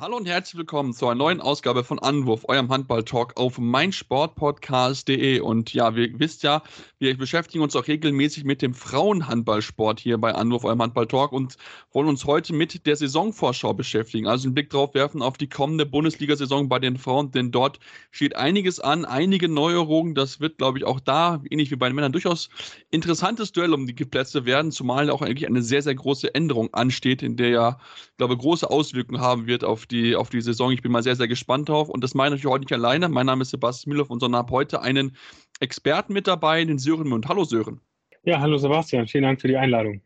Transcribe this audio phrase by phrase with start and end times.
[0.00, 5.40] Hallo und herzlich willkommen zu einer neuen Ausgabe von Anwurf, eurem Handball-Talk auf meinsportpodcast.de.
[5.40, 6.62] Und ja, wir wisst ja,
[7.00, 11.56] wir beschäftigen uns auch regelmäßig mit dem Frauenhandballsport hier bei Anwurf, eurem Handball-Talk und
[11.92, 14.28] wollen uns heute mit der Saisonvorschau beschäftigen.
[14.28, 17.80] Also einen Blick drauf werfen auf die kommende Bundesliga-Saison bei den Frauen, denn dort
[18.12, 20.14] steht einiges an, einige Neuerungen.
[20.14, 22.50] Das wird, glaube ich, auch da, ähnlich wie bei den Männern, durchaus
[22.92, 27.24] interessantes Duell um die Plätze werden, zumal auch eigentlich eine sehr, sehr große Änderung ansteht,
[27.24, 27.78] in der ja,
[28.16, 30.72] glaube große Auswirkungen haben wird auf die, auf die Saison.
[30.72, 31.88] Ich bin mal sehr, sehr gespannt drauf.
[31.88, 33.08] Und das meine ich heute nicht alleine.
[33.08, 35.16] Mein Name ist Sebastian Müller und sondern habe heute einen
[35.60, 37.28] Experten mit dabei, den Sören Mund.
[37.28, 37.80] Hallo Sören.
[38.24, 39.06] Ja, hallo Sebastian.
[39.06, 40.02] Vielen Dank für die Einladung.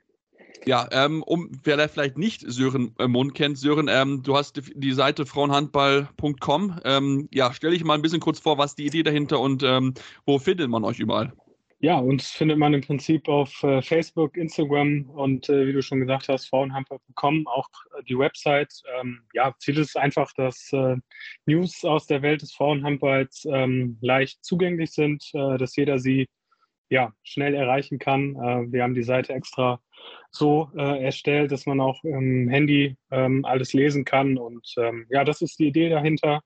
[0.64, 4.62] Ja, ähm, um wer vielleicht nicht Sören äh, Mund kennt, Sören, ähm, du hast die,
[4.74, 6.80] die Seite frauenhandball.com.
[6.84, 9.94] Ähm, ja, stell dich mal ein bisschen kurz vor, was die Idee dahinter und ähm,
[10.24, 11.32] wo findet man euch überall?
[11.84, 15.98] Ja, uns findet man im Prinzip auf äh, Facebook, Instagram und äh, wie du schon
[15.98, 18.72] gesagt hast, Frauenhandball.com, auch äh, die Website.
[19.00, 20.94] Ähm, ja, Ziel ist einfach, dass äh,
[21.44, 26.28] News aus der Welt des Frauenhandballs ähm, leicht zugänglich sind, äh, dass jeder sie
[26.88, 28.34] ja, schnell erreichen kann.
[28.70, 29.80] Wir haben die Seite extra
[30.30, 34.36] so erstellt, dass man auch im Handy ähm, alles lesen kann.
[34.36, 36.42] Und ähm, ja, das ist die Idee dahinter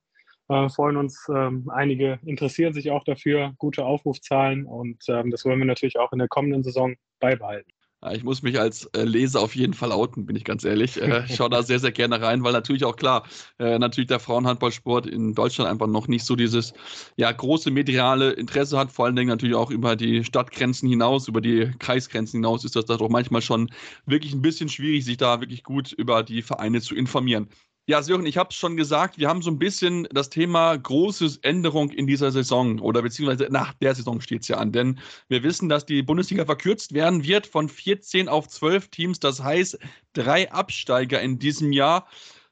[0.49, 1.27] äh, freuen uns.
[1.29, 6.13] Ähm, einige interessieren sich auch dafür, gute Aufrufzahlen und ähm, das wollen wir natürlich auch
[6.13, 7.71] in der kommenden Saison beibehalten.
[8.13, 11.01] Ich muss mich als äh, Leser auf jeden Fall outen, bin ich ganz ehrlich.
[11.07, 13.25] Äh, ich schaue da sehr, sehr gerne rein, weil natürlich auch klar,
[13.59, 16.73] äh, natürlich der Frauenhandballsport in Deutschland einfach noch nicht so dieses
[17.17, 21.41] ja, große mediale Interesse hat, vor allen Dingen natürlich auch über die Stadtgrenzen hinaus, über
[21.41, 23.71] die Kreisgrenzen hinaus ist das doch manchmal schon
[24.05, 27.49] wirklich ein bisschen schwierig, sich da wirklich gut über die Vereine zu informieren.
[27.89, 31.39] Ja, Sören, ich habe es schon gesagt, wir haben so ein bisschen das Thema große
[31.43, 34.99] Änderung in dieser Saison oder beziehungsweise nach der Saison steht es ja an, denn
[35.29, 39.79] wir wissen, dass die Bundesliga verkürzt werden wird von 14 auf 12 Teams, das heißt
[40.15, 42.09] drei Absteiger in diesem Jahr.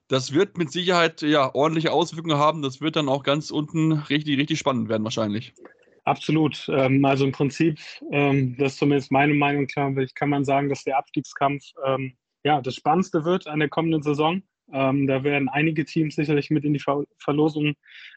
[0.06, 2.62] Das wird mit Sicherheit ja ordentliche Auswirkungen haben.
[2.62, 5.52] Das wird dann auch ganz unten richtig, richtig spannend werden wahrscheinlich.
[6.04, 6.68] Absolut.
[6.68, 7.80] Ähm, also im Prinzip,
[8.12, 12.12] ähm, das ist zumindest meine Meinung, kann man sagen, dass der Abstiegskampf ähm,
[12.44, 14.40] ja das Spannendste wird an der kommenden Saison.
[14.72, 17.74] Ähm, da werden einige Teams sicherlich mit in die Ver Verlosung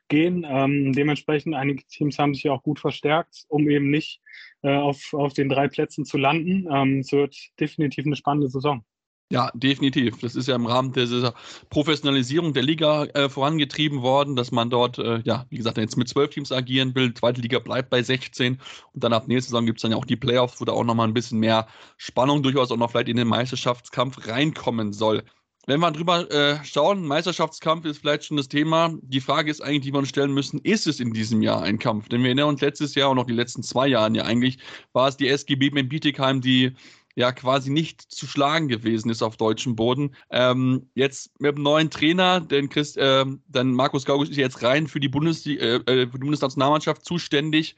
[0.07, 0.45] gehen.
[0.47, 4.21] Ähm, dementsprechend, einige Teams haben sich auch gut verstärkt, um eben nicht
[4.61, 6.67] äh, auf, auf den drei Plätzen zu landen.
[6.71, 8.83] Ähm, es wird definitiv eine spannende Saison.
[9.29, 10.19] Ja, definitiv.
[10.19, 11.33] Das ist ja im Rahmen dieser
[11.69, 16.07] Professionalisierung der Liga äh, vorangetrieben worden, dass man dort, äh, ja, wie gesagt, jetzt mit
[16.07, 17.13] zwölf Teams agieren will.
[17.13, 18.57] Zweite Liga bleibt bei 16
[18.93, 20.85] und dann ab nächster Saison gibt es dann ja auch die Playoffs, wo da auch
[20.85, 25.23] nochmal ein bisschen mehr Spannung durchaus auch noch vielleicht in den Meisterschaftskampf reinkommen soll.
[25.69, 28.93] Wenn wir drüber äh, schauen, Meisterschaftskampf ist vielleicht schon das Thema.
[29.01, 31.77] Die Frage ist eigentlich, die wir uns stellen müssen, ist es in diesem Jahr ein
[31.77, 32.07] Kampf?
[32.07, 34.59] Denn wir erinnern uns letztes Jahr und auch die letzten zwei Jahren ja eigentlich,
[34.93, 36.71] war es die SGB mit Bietigheim, die
[37.15, 40.15] ja quasi nicht zu schlagen gewesen ist auf deutschem Boden.
[40.29, 44.87] Ähm, jetzt mit dem neuen Trainer, denn Christ, äh, dann Markus Gaugus ist jetzt rein
[44.87, 47.75] für die, Bundes äh, äh, für die Bundesnationalmannschaft zuständig.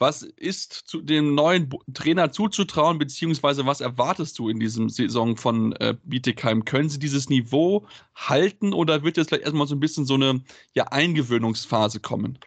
[0.00, 5.72] Was ist zu dem neuen Trainer zuzutrauen, beziehungsweise was erwartest du in diesem Saison von
[5.72, 6.64] äh, Bietigheim?
[6.64, 10.40] Können sie dieses Niveau halten oder wird jetzt vielleicht erstmal so ein bisschen so eine
[10.74, 12.38] ja, Eingewöhnungsphase kommen?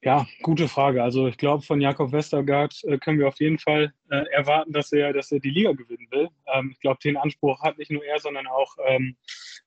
[0.00, 1.02] Ja, gute Frage.
[1.02, 4.92] Also ich glaube, von Jakob Westergaard äh, können wir auf jeden Fall äh, erwarten, dass
[4.92, 6.28] er, dass er die Liga gewinnen will.
[6.46, 9.16] Ähm, ich glaube, den Anspruch hat nicht nur er, sondern auch, ähm,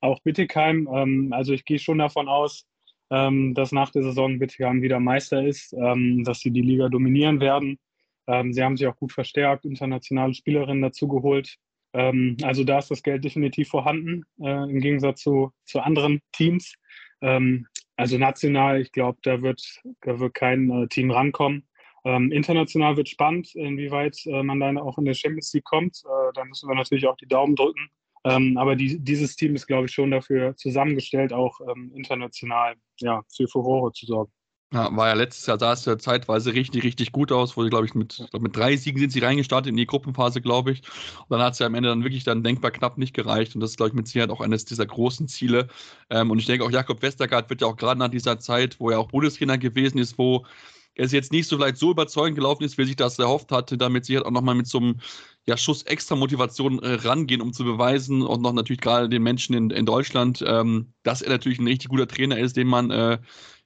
[0.02, 0.88] auch Bittigheim.
[0.92, 2.69] Ähm, also ich gehe schon davon aus,
[3.10, 7.40] ähm, dass nach der Saison Wittgern wieder Meister ist, ähm, dass sie die Liga dominieren
[7.40, 7.80] werden.
[8.28, 11.56] Ähm, sie haben sich auch gut verstärkt, internationale Spielerinnen dazu geholt.
[11.94, 16.74] Ähm, also da ist das Geld definitiv vorhanden, äh, im Gegensatz zu, zu anderen Teams.
[17.22, 17.66] Ähm,
[17.96, 19.62] also national, ich glaube, da wird,
[20.02, 21.68] da wird kein äh, Team rankommen.
[22.06, 26.02] Ähm, international wird spannend, inwieweit äh, man dann auch in der Champions League kommt.
[26.06, 27.90] Äh, da müssen wir natürlich auch die Daumen drücken.
[28.26, 33.22] Ähm, aber die, dieses Team ist, glaube ich, schon dafür zusammengestellt, auch ähm, international ja,
[33.34, 34.32] für Furore zu sorgen.
[34.72, 37.72] Ja, war ja letztes Jahr, sah es ja zeitweise richtig, richtig gut aus, wo sie,
[37.72, 40.84] glaube ich, mit, mit drei Siegen sind sie reingestartet in die Gruppenphase, glaube ich.
[41.22, 43.56] Und dann hat es ja am Ende dann wirklich dann denkbar knapp nicht gereicht.
[43.56, 45.70] Und das ist, glaube ich, mit Sicherheit auch eines dieser großen Ziele.
[46.12, 48.92] Ähm, und ich denke auch, Jakob Westergaard wird ja auch gerade nach dieser Zeit, wo
[48.92, 50.46] er auch Bundestrainer gewesen ist, wo
[50.94, 53.76] es jetzt nicht so vielleicht so überzeugend gelaufen ist, wie er sich das erhofft hatte,
[53.76, 55.00] damit sich halt auch nochmal mit so einem
[55.46, 59.56] ja, Schuss extra Motivation äh, rangehen, um zu beweisen und noch natürlich gerade den Menschen
[59.56, 63.18] in, in Deutschland, ähm, dass er natürlich ein richtig guter Trainer ist, den man äh,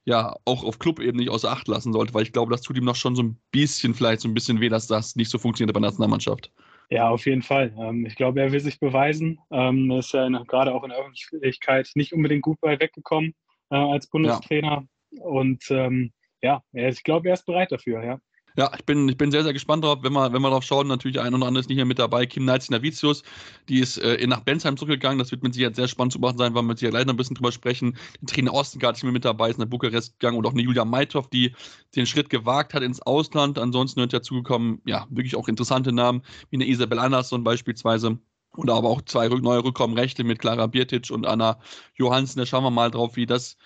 [0.04, 2.84] ja auch auf Clubebene nicht außer Acht lassen sollte, weil ich glaube, das tut ihm
[2.84, 5.74] noch schon so ein bisschen, vielleicht so ein bisschen weh, dass das nicht so funktioniert
[5.74, 6.50] bei der Nationalmannschaft.
[6.90, 7.74] Ja, auf jeden Fall.
[7.78, 9.38] Ähm, ich glaube, er will sich beweisen.
[9.50, 13.34] Ähm, er ist ja gerade auch in der Öffentlichkeit nicht unbedingt gut bei weggekommen
[13.70, 14.86] äh, als Bundestrainer.
[15.10, 15.22] Ja.
[15.22, 16.12] Und ähm,
[16.42, 18.18] ja, ich glaube, er ist bereit dafür, ja.
[18.56, 20.86] Ja, ich bin, ich bin sehr, sehr gespannt drauf, wenn wir, wenn wir drauf schauen.
[20.86, 22.24] Natürlich ein oder andere ist nicht mehr mit dabei.
[22.24, 23.24] Kim Navicius,
[23.68, 25.18] die ist äh, nach Bensheim zurückgegangen.
[25.18, 27.16] Das wird mit Sicherheit sehr spannend zu machen sein, weil wir mit Sicherheit noch ein
[27.16, 27.96] bisschen drüber sprechen.
[28.20, 30.62] Die Trainer Ostengard ist nicht mehr mit dabei, ist nach Bukarest gegangen und auch eine
[30.62, 31.52] Julia Meithoff, die
[31.96, 33.58] den Schritt gewagt hat ins Ausland.
[33.58, 38.18] Ansonsten wird dazugekommen, ja, wirklich auch interessante Namen, wie eine Isabel Andersson beispielsweise.
[38.56, 41.58] Und aber auch zwei neue Rückkommenrechte mit Clara Biertic und Anna
[41.96, 42.38] Johansen.
[42.38, 43.56] Da schauen wir mal drauf, wie das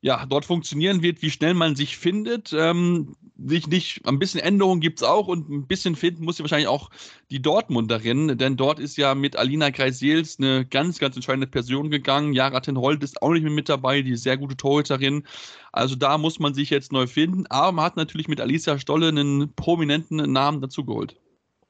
[0.00, 2.52] ja, dort funktionieren wird, wie schnell man sich findet.
[2.52, 6.42] Ähm, nicht, nicht, ein bisschen Änderungen gibt es auch und ein bisschen finden muss sie
[6.42, 6.90] wahrscheinlich auch
[7.30, 12.32] die Dortmunderin, denn dort ist ja mit Alina Kreisels eine ganz, ganz entscheidende Person gegangen.
[12.32, 15.24] Jara Tenhold ist auch nicht mehr mit dabei, die sehr gute Torhüterin.
[15.72, 19.08] Also da muss man sich jetzt neu finden, aber man hat natürlich mit Alicia Stolle
[19.08, 21.16] einen prominenten Namen dazugeholt.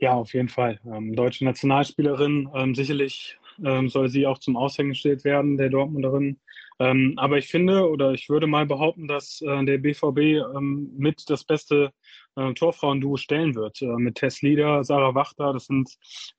[0.01, 0.79] Ja, auf jeden Fall.
[0.87, 6.39] Ähm, deutsche Nationalspielerin, ähm, sicherlich ähm, soll sie auch zum Aushängeschild werden, der Dortmunderin.
[6.81, 10.19] Ähm, aber ich finde oder ich würde mal behaupten, dass äh, der BVB
[10.57, 11.93] ähm, mit das beste
[12.37, 13.83] äh, Torfrauenduo stellen wird.
[13.83, 15.91] Äh, mit Tess Lieder, Sarah Wachter, das sind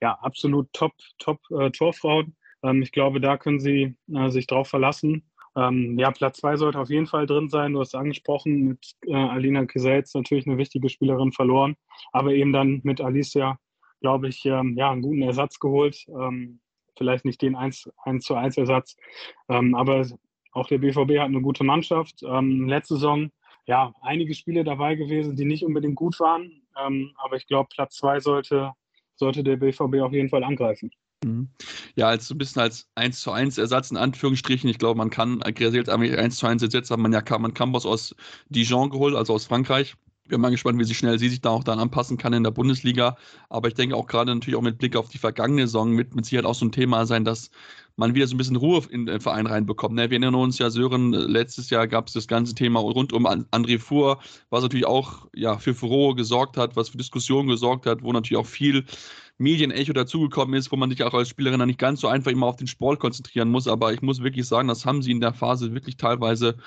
[0.02, 2.36] ja absolut top, top äh, Torfrauen.
[2.64, 5.30] Ähm, ich glaube, da können sie äh, sich drauf verlassen.
[5.56, 7.74] Ähm, ja, Platz zwei sollte auf jeden Fall drin sein.
[7.74, 11.76] Du hast angesprochen, mit äh, Alina Kiselz natürlich eine wichtige Spielerin verloren,
[12.12, 13.60] aber eben dann mit Alicia,
[14.00, 16.06] glaube ich, ähm, ja, einen guten Ersatz geholt.
[16.08, 16.62] Ähm,
[16.98, 18.96] vielleicht nicht den 1, 1 zu 1 Ersatz,
[19.48, 20.06] ähm, aber
[20.52, 22.22] auch der BVB hat eine gute Mannschaft.
[22.24, 23.32] Ähm, letzte Saison,
[23.66, 26.64] ja, einige Spiele dabei gewesen, die nicht unbedingt gut waren.
[26.84, 28.72] Ähm, aber ich glaube, Platz zwei sollte,
[29.16, 30.92] sollte der BVB auf jeden Fall angreifen.
[31.24, 31.50] Mhm.
[31.96, 34.70] Ja, als so ein bisschen als 1 zu 1 Ersatz in Anführungsstrichen.
[34.70, 37.02] Ich glaube, man kann Gräselt 1 zu 1 ersetzt haben.
[37.02, 38.16] Man ja man Campos aus
[38.48, 39.96] Dijon geholt, also aus Frankreich.
[40.30, 42.52] Bin mal gespannt, wie sie schnell sie sich da auch dann anpassen kann in der
[42.52, 43.18] Bundesliga.
[43.50, 46.26] Aber ich denke auch gerade natürlich auch mit Blick auf die vergangene Saison mit, mit
[46.26, 47.50] Sicherheit auch so ein Thema sein, dass
[47.96, 49.96] man wieder so ein bisschen Ruhe in den Verein reinbekommt.
[49.96, 50.04] Ne?
[50.04, 53.78] Wir erinnern uns ja, Sören, letztes Jahr gab es das ganze Thema rund um André
[53.78, 58.14] Fuhr, was natürlich auch ja, für Furore gesorgt hat, was für Diskussionen gesorgt hat, wo
[58.14, 58.86] natürlich auch viel
[59.40, 62.58] Medienecho dazugekommen ist, wo man sich auch als Spielerin nicht ganz so einfach immer auf
[62.58, 63.68] den Sport konzentrieren muss.
[63.68, 66.58] Aber ich muss wirklich sagen, das haben sie in der Phase wirklich teilweise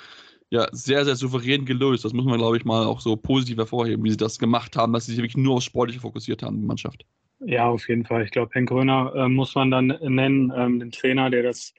[0.53, 2.05] ja, sehr, sehr souverän gelöst.
[2.05, 4.93] Das muss man, glaube ich, mal auch so positiv hervorheben, wie sie das gemacht haben,
[4.93, 7.07] dass sie sich wirklich nur aufs Sportliche fokussiert haben, die Mannschaft.
[7.41, 8.25] Ja, auf jeden Fall.
[8.25, 11.73] Ich glaube, Henk Gröner äh, muss man dann nennen, ähm, den Trainer, der das,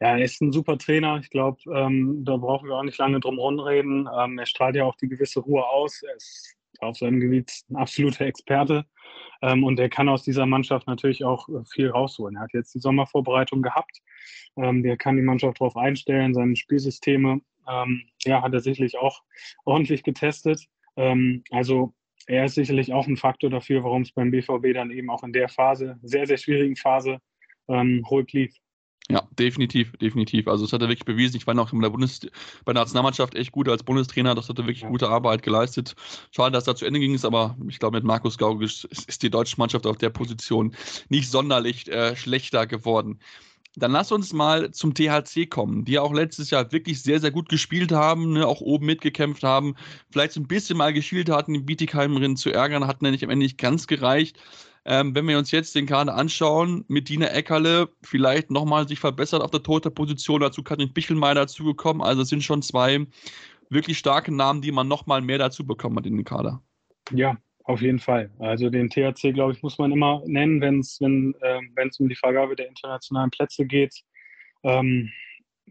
[0.00, 1.18] ja, er ist ein super Trainer.
[1.20, 4.08] Ich glaube, ähm, da brauchen wir auch nicht lange drum reden.
[4.16, 6.00] Ähm, er strahlt ja auch die gewisse Ruhe aus.
[6.02, 8.84] Er ist auf seinem Gebiet ein absoluter Experte.
[9.42, 12.36] Ähm, und er kann aus dieser Mannschaft natürlich auch äh, viel rausholen.
[12.36, 14.00] Er hat jetzt die Sommervorbereitung gehabt.
[14.56, 17.40] Ähm, der kann die Mannschaft darauf einstellen, seine Spielsysteme.
[17.68, 19.22] Ähm, ja, hat er sicherlich auch
[19.64, 20.66] ordentlich getestet.
[21.50, 21.94] also
[22.26, 25.32] er ist sicherlich auch ein Faktor dafür, warum es beim BVB dann eben auch in
[25.32, 27.18] der Phase, sehr, sehr schwierigen Phase,
[27.68, 28.54] ähm, ruhig lief.
[29.10, 30.46] Ja, definitiv, definitiv.
[30.46, 31.36] Also das hat er wirklich bewiesen.
[31.36, 32.20] Ich war noch in der Bundes
[32.64, 34.36] bei der Nationalmannschaft echt gut als Bundestrainer.
[34.36, 34.88] Das hat er wirklich ja.
[34.88, 35.96] gute Arbeit geleistet.
[36.30, 39.30] Schade, dass er zu Ende ging ist, aber ich glaube, mit Markus Gaugisch ist die
[39.30, 40.76] deutsche Mannschaft auf der Position
[41.08, 43.18] nicht sonderlich äh, schlechter geworden.
[43.76, 47.48] Dann lass uns mal zum THC kommen, die auch letztes Jahr wirklich sehr, sehr gut
[47.48, 49.76] gespielt haben, ne, auch oben mitgekämpft haben,
[50.10, 53.44] vielleicht so ein bisschen mal geschielt hatten, die Bietigheimerinnen zu ärgern, hat nämlich am Ende
[53.44, 54.38] nicht ganz gereicht.
[54.84, 59.42] Ähm, wenn wir uns jetzt den Kader anschauen, mit Dina Eckerle vielleicht nochmal sich verbessert
[59.42, 63.06] auf der Torhüterposition, dazu Katrin Bichelmeier dazugekommen, also es sind schon zwei
[63.68, 66.62] wirklich starke Namen, die man nochmal mehr dazu bekommen hat in den Kader.
[67.12, 68.30] Ja, auf jeden Fall.
[68.38, 72.16] Also den THC, glaube ich, muss man immer nennen, wenn's, wenn äh, es um die
[72.16, 73.94] Vergabe der internationalen Plätze geht.
[74.62, 75.10] Ähm,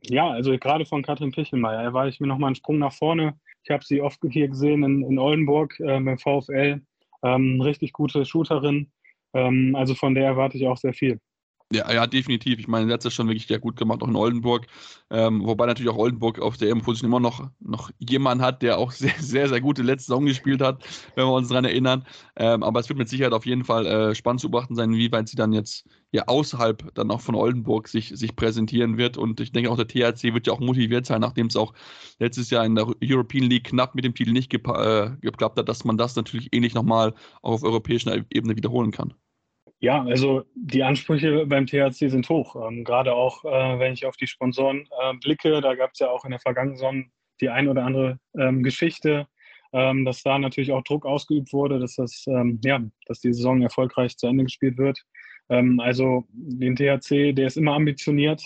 [0.03, 3.39] ja, also gerade von Katrin Pichelmeier, war ich mir nochmal einen Sprung nach vorne.
[3.63, 6.81] Ich habe sie oft hier gesehen in, in Oldenburg äh, beim VfL.
[7.23, 8.91] Ähm, richtig gute Shooterin.
[9.33, 11.19] Ähm, also von der erwarte ich auch sehr viel.
[11.71, 12.57] Ja, ja, definitiv.
[12.57, 14.65] Ich meine, er hat es schon wirklich sehr gut gemacht, auch in Oldenburg.
[15.11, 18.91] Ähm, wobei natürlich auch Oldenburg auf der position immer noch, noch jemanden hat, der auch
[18.91, 20.83] sehr, sehr, sehr gute letzte Saison gespielt hat,
[21.13, 22.07] wenn wir uns daran erinnern.
[22.37, 25.11] Ähm, aber es wird mit Sicherheit auf jeden Fall äh, spannend zu beobachten sein, wie
[25.11, 29.17] weit sie dann jetzt ja außerhalb dann auch von Oldenburg sich, sich präsentieren wird.
[29.17, 31.73] Und ich denke auch, der THC wird ja auch motiviert sein, nachdem es auch
[32.17, 35.85] letztes Jahr in der European League knapp mit dem Titel nicht äh, geklappt hat, dass
[35.85, 39.13] man das natürlich ähnlich nochmal auch auf europäischer Ebene wiederholen kann.
[39.81, 42.55] Ja, also die Ansprüche beim THC sind hoch.
[42.67, 46.09] Ähm, gerade auch, äh, wenn ich auf die Sponsoren äh, blicke, da gab es ja
[46.09, 47.05] auch in der vergangenen Saison
[47.39, 49.27] die ein oder andere ähm, Geschichte,
[49.71, 53.61] ähm, dass da natürlich auch Druck ausgeübt wurde, dass das, ähm, ja, dass die Saison
[53.61, 55.01] erfolgreich zu Ende gespielt wird.
[55.47, 58.43] Ähm, also den THC, der ist immer ambitioniert.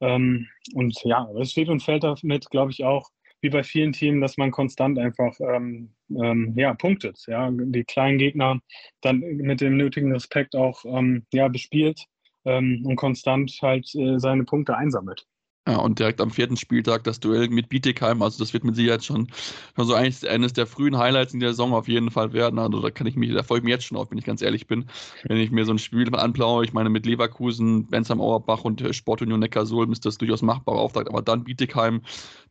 [0.00, 3.08] Ähm, und ja, es steht und fällt damit, glaube ich, auch,
[3.40, 7.22] wie bei vielen Teams, dass man konstant einfach ähm, ähm, ja, punktet.
[7.26, 8.60] Ja, die kleinen Gegner
[9.00, 12.06] dann mit dem nötigen Respekt auch ähm, ja, bespielt
[12.44, 15.26] ähm, und konstant halt äh, seine Punkte einsammelt.
[15.68, 18.22] Ja, und direkt am vierten Spieltag das Duell mit Bietigheim.
[18.22, 19.26] Also das wird mit Sicherheit schon,
[19.74, 22.60] schon so eines, eines der frühen Highlights in der Saison auf jeden Fall werden.
[22.60, 24.42] Also da kann ich mich, da freue ich mich jetzt schon auf, wenn ich ganz
[24.42, 24.88] ehrlich bin.
[25.24, 29.40] Wenn ich mir so ein Spiel anplaue, ich meine mit Leverkusen, Bensheim Auerbach und Sportunion
[29.40, 31.08] Neckarsulm ist das durchaus machbarer Auftrag.
[31.08, 32.02] Aber dann Bietigheim,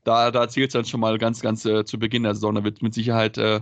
[0.03, 2.55] da, da zählt es dann schon mal ganz, ganz äh, zu Beginn der Saison.
[2.55, 3.62] Da wird mit Sicherheit äh,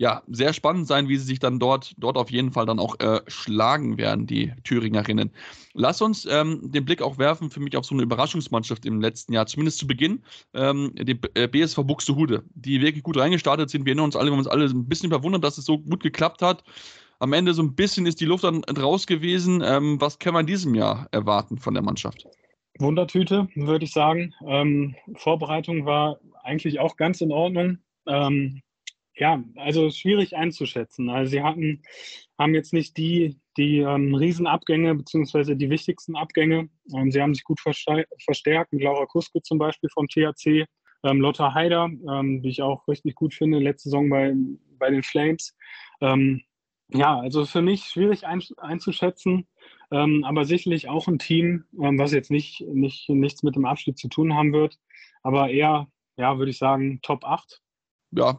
[0.00, 2.98] ja, sehr spannend sein, wie sie sich dann dort, dort auf jeden Fall dann auch
[3.00, 5.30] äh, schlagen werden, die Thüringerinnen.
[5.74, 9.34] Lass uns ähm, den Blick auch werfen für mich auf so eine Überraschungsmannschaft im letzten
[9.34, 10.22] Jahr, zumindest zu Beginn,
[10.54, 13.84] ähm, die äh, BSV Buxtehude, die wirklich gut reingestartet sind.
[13.84, 16.02] Wir erinnern uns alle, wir haben uns alle ein bisschen verwundert, dass es so gut
[16.02, 16.64] geklappt hat.
[17.18, 19.62] Am Ende so ein bisschen ist die Luft dann raus gewesen.
[19.62, 22.26] Ähm, was können wir in diesem Jahr erwarten von der Mannschaft?
[22.78, 24.32] Wundertüte, würde ich sagen.
[24.46, 27.80] Ähm, Vorbereitung war eigentlich auch ganz in Ordnung.
[28.06, 28.62] Ähm,
[29.20, 31.10] ja, also schwierig einzuschätzen.
[31.10, 31.82] Also sie hatten,
[32.38, 36.70] haben jetzt nicht die, die ähm, Riesenabgänge beziehungsweise die wichtigsten Abgänge.
[36.94, 38.72] Ähm, sie haben sich gut verstärkt.
[38.72, 40.64] Laura Kuske zum Beispiel vom THC,
[41.04, 44.34] ähm, Lotta Haider, ähm, die ich auch richtig gut finde, letzte Saison bei,
[44.78, 45.54] bei den Flames.
[46.00, 46.40] Ähm,
[46.88, 49.46] ja, also für mich schwierig ein, einzuschätzen,
[49.90, 54.08] ähm, aber sicherlich auch ein Team, was jetzt nicht, nicht nichts mit dem Abstieg zu
[54.08, 54.78] tun haben wird,
[55.22, 57.60] aber eher, ja, würde ich sagen, Top 8
[58.12, 58.38] ja,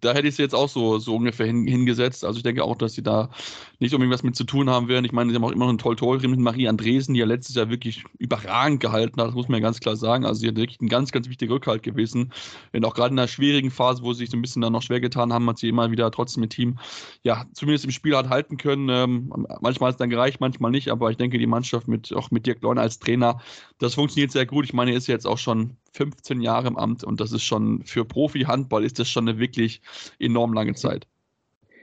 [0.00, 2.24] da hätte ich sie jetzt auch so, so ungefähr hin, hingesetzt.
[2.24, 3.30] Also ich denke auch, dass sie da
[3.78, 5.06] nicht unbedingt was mit zu tun haben werden.
[5.06, 7.26] Ich meine, sie haben auch immer noch einen toll Torhüterin mit Marie Andresen, die ja
[7.26, 10.26] letztes Jahr wirklich überragend gehalten hat, das muss man ja ganz klar sagen.
[10.26, 12.32] Also sie hat wirklich ein ganz, ganz wichtiger Rückhalt gewesen.
[12.72, 14.82] Wenn auch gerade in einer schwierigen Phase, wo sie sich so ein bisschen dann noch
[14.82, 16.78] schwer getan haben, hat sie immer wieder trotzdem mit Team,
[17.22, 18.90] ja, zumindest im Spiel hat halten können.
[18.90, 22.30] Ähm, manchmal hat es dann gereicht, manchmal nicht, aber ich denke, die Mannschaft mit, auch
[22.30, 23.40] mit Dirk Leuner als Trainer,
[23.78, 24.66] das funktioniert sehr gut.
[24.66, 27.82] Ich meine, er ist jetzt auch schon 15 Jahre im Amt und das ist schon
[27.84, 29.80] für Profi-Handball ist das schon eine wirklich
[30.18, 31.06] enorm lange Zeit.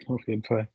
[0.08, 0.68] Auf jeden Fall.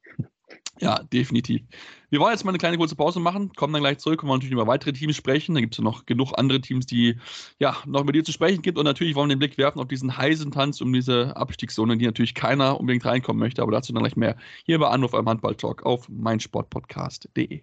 [0.81, 1.63] Ja, definitiv.
[2.09, 4.39] Wir wollen jetzt mal eine kleine kurze Pause machen, kommen dann gleich zurück, und wollen
[4.39, 5.55] natürlich über weitere Teams sprechen.
[5.55, 7.17] Da gibt es ja noch genug andere Teams, die
[7.59, 8.79] ja noch mit dir zu sprechen gibt.
[8.79, 12.07] Und natürlich wollen wir den Blick werfen auf diesen heißen Tanz um diese Abstiegszone, die
[12.07, 13.61] natürlich keiner unbedingt reinkommen möchte.
[13.63, 17.63] Aber dazu dann gleich mehr hier bei Anruf am Handball-Talk auf meinsportpodcast.de.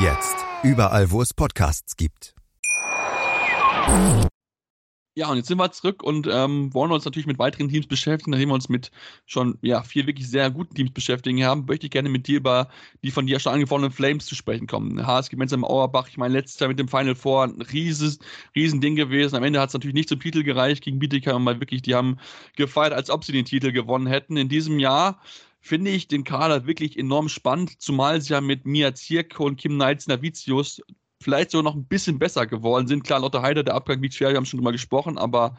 [0.00, 0.36] Jetzt.
[0.62, 2.32] Überall, wo es Podcasts gibt.
[5.16, 8.30] Ja, und jetzt sind wir zurück und ähm, wollen uns natürlich mit weiteren Teams beschäftigen,
[8.30, 8.92] nachdem wir uns mit
[9.26, 12.68] schon ja, vier wirklich sehr guten Teams beschäftigen haben, möchte ich gerne mit dir über
[13.02, 15.04] die von dir schon angeworfenen Flames zu sprechen kommen.
[15.04, 18.20] HSG Menzheim Auerbach, ich meine, letztes Jahr mit dem Final Four ein rieses,
[18.54, 19.34] riesen Ding gewesen.
[19.34, 22.18] Am Ende hat es natürlich nicht zum Titel gereicht gegen Bietigheim, weil wirklich, die haben
[22.54, 24.36] gefeiert, als ob sie den Titel gewonnen hätten.
[24.36, 25.20] In diesem Jahr
[25.68, 29.74] finde ich den Kader wirklich enorm spannend, zumal sie ja mit Mia Zierke und Kim
[29.74, 30.82] Knights Navicius
[31.22, 33.04] vielleicht sogar noch ein bisschen besser geworden sind.
[33.04, 35.58] Klar, Lotte Heider, der Abgang liegt schwer, wir haben schon drüber gesprochen, aber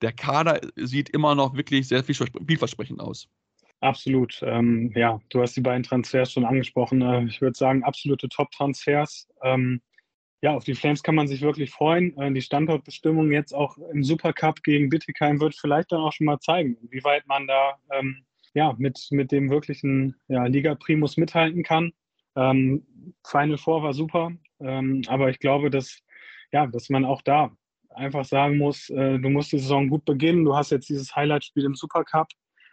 [0.00, 3.28] der Kader sieht immer noch wirklich sehr vielversprechend aus.
[3.80, 4.40] Absolut.
[4.42, 7.02] Ähm, ja, du hast die beiden Transfers schon angesprochen.
[7.02, 9.28] Äh, ich würde sagen, absolute Top-Transfers.
[9.42, 9.80] Ähm,
[10.42, 12.16] ja, auf die Flames kann man sich wirklich freuen.
[12.18, 16.40] Äh, die Standortbestimmung jetzt auch im Supercup gegen Bittigheim wird vielleicht dann auch schon mal
[16.40, 21.62] zeigen, wie weit man da ähm, ja, mit, mit dem wirklichen ja, Liga Primus mithalten
[21.62, 21.92] kann.
[22.36, 22.86] Ähm,
[23.26, 26.00] Final Four war super, ähm, aber ich glaube, dass,
[26.52, 27.50] ja, dass man auch da
[27.90, 31.64] einfach sagen muss, äh, du musst die Saison gut beginnen, du hast jetzt dieses Highlight-Spiel
[31.64, 32.28] im Supercup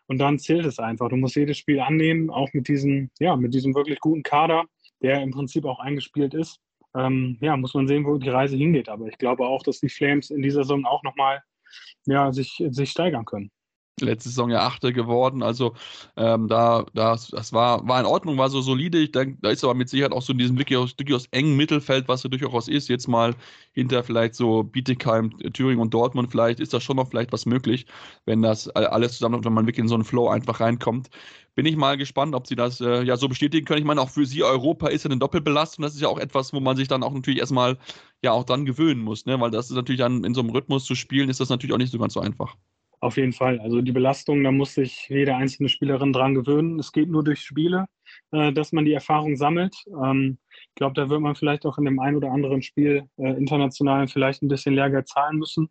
[0.07, 1.09] und dann zählt es einfach.
[1.09, 4.65] Du musst jedes Spiel annehmen, auch mit diesem, ja, mit diesem wirklich guten Kader,
[5.01, 6.59] der im Prinzip auch eingespielt ist.
[6.95, 8.89] Ähm, ja, muss man sehen, wo die Reise hingeht.
[8.89, 11.43] Aber ich glaube auch, dass die Flames in dieser Saison auch nochmal
[12.05, 13.51] ja, sich, sich steigern können
[14.05, 15.41] letzte Saison ja Achte geworden.
[15.41, 15.73] Also
[16.15, 18.99] ähm, da, das, das war, war in Ordnung, war so solide.
[18.99, 22.07] Ich denke, da ist aber mit Sicherheit auch so in diesem durchaus, durchaus engen Mittelfeld,
[22.07, 22.89] was so durchaus ist.
[22.89, 23.35] Jetzt mal
[23.71, 27.85] hinter vielleicht so Bietigheim, Thüringen und Dortmund, vielleicht ist da schon noch vielleicht was möglich,
[28.25, 31.09] wenn das alles zusammen, wenn man wirklich in so einen Flow einfach reinkommt.
[31.55, 33.79] Bin ich mal gespannt, ob sie das äh, ja so bestätigen können.
[33.79, 35.81] Ich meine, auch für sie Europa ist ja eine Doppelbelastung.
[35.81, 37.77] Das ist ja auch etwas, wo man sich dann auch natürlich erstmal
[38.23, 39.39] ja auch dann gewöhnen muss, ne?
[39.39, 41.79] Weil das ist natürlich dann in so einem Rhythmus zu spielen, ist das natürlich auch
[41.79, 42.55] nicht so ganz so einfach.
[42.99, 43.59] Auf jeden Fall.
[43.59, 46.79] Also die Belastung, da muss sich jede einzelne Spielerin dran gewöhnen.
[46.79, 47.85] Es geht nur durch Spiele,
[48.31, 49.75] äh, dass man die Erfahrung sammelt.
[50.03, 53.37] Ähm, ich glaube, da wird man vielleicht auch in dem einen oder anderen Spiel äh,
[53.37, 55.69] international vielleicht ein bisschen Lehrgeld zahlen müssen.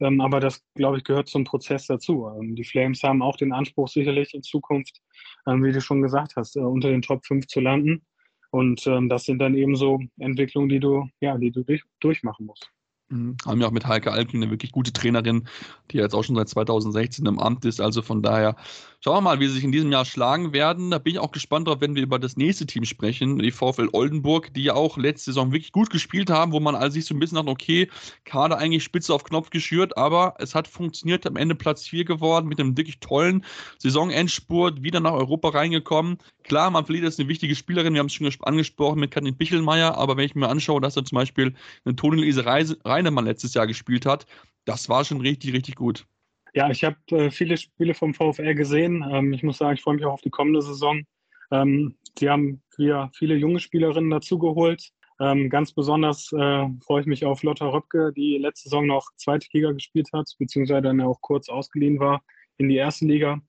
[0.00, 2.28] Ähm, aber das, glaube ich, gehört zum Prozess dazu.
[2.40, 5.00] Ähm, die Flames haben auch den Anspruch, sicherlich in Zukunft,
[5.46, 8.04] ähm, wie du schon gesagt hast, äh, unter den Top 5 zu landen.
[8.50, 12.46] Und ähm, das sind dann eben so Entwicklungen, die du, ja, die du durch, durchmachen
[12.46, 12.70] musst.
[13.10, 13.36] Mhm.
[13.44, 15.46] Haben ja auch mit Heike Alkin eine wirklich gute Trainerin,
[15.90, 17.80] die jetzt auch schon seit 2016 im Amt ist.
[17.80, 18.56] Also von daher
[19.00, 20.90] schauen wir mal, wie sie sich in diesem Jahr schlagen werden.
[20.90, 23.90] Da bin ich auch gespannt drauf, wenn wir über das nächste Team sprechen, die VfL
[23.92, 27.14] Oldenburg, die ja auch letzte Saison wirklich gut gespielt haben, wo man also sich so
[27.14, 27.90] ein bisschen dachte, okay,
[28.24, 32.48] Kader eigentlich spitze auf Knopf geschürt, aber es hat funktioniert, am Ende Platz 4 geworden
[32.48, 33.44] mit einem wirklich tollen
[33.78, 36.16] Saisonendspurt, wieder nach Europa reingekommen.
[36.44, 39.96] Klar, man verliert jetzt eine wichtige Spielerin, wir haben es schon angesprochen mit Karin Bichelmeier,
[39.96, 42.46] aber wenn ich mir anschaue, dass er zum Beispiel eine Toni Luise
[42.94, 44.26] Reinemann letztes Jahr gespielt hat,
[44.64, 46.06] das war schon richtig, richtig gut.
[46.54, 49.04] Ja, ich habe äh, viele Spiele vom VfL gesehen.
[49.10, 51.02] Ähm, ich muss sagen, ich freue mich auch auf die kommende Saison.
[51.50, 54.90] Ähm, sie haben wieder viele junge Spielerinnen dazugeholt.
[55.20, 59.48] Ähm, ganz besonders äh, freue ich mich auf Lotta Röpke, die letzte Saison noch zweite
[59.52, 62.22] Liga gespielt hat, beziehungsweise dann auch kurz ausgeliehen war
[62.58, 63.40] in die erste Liga.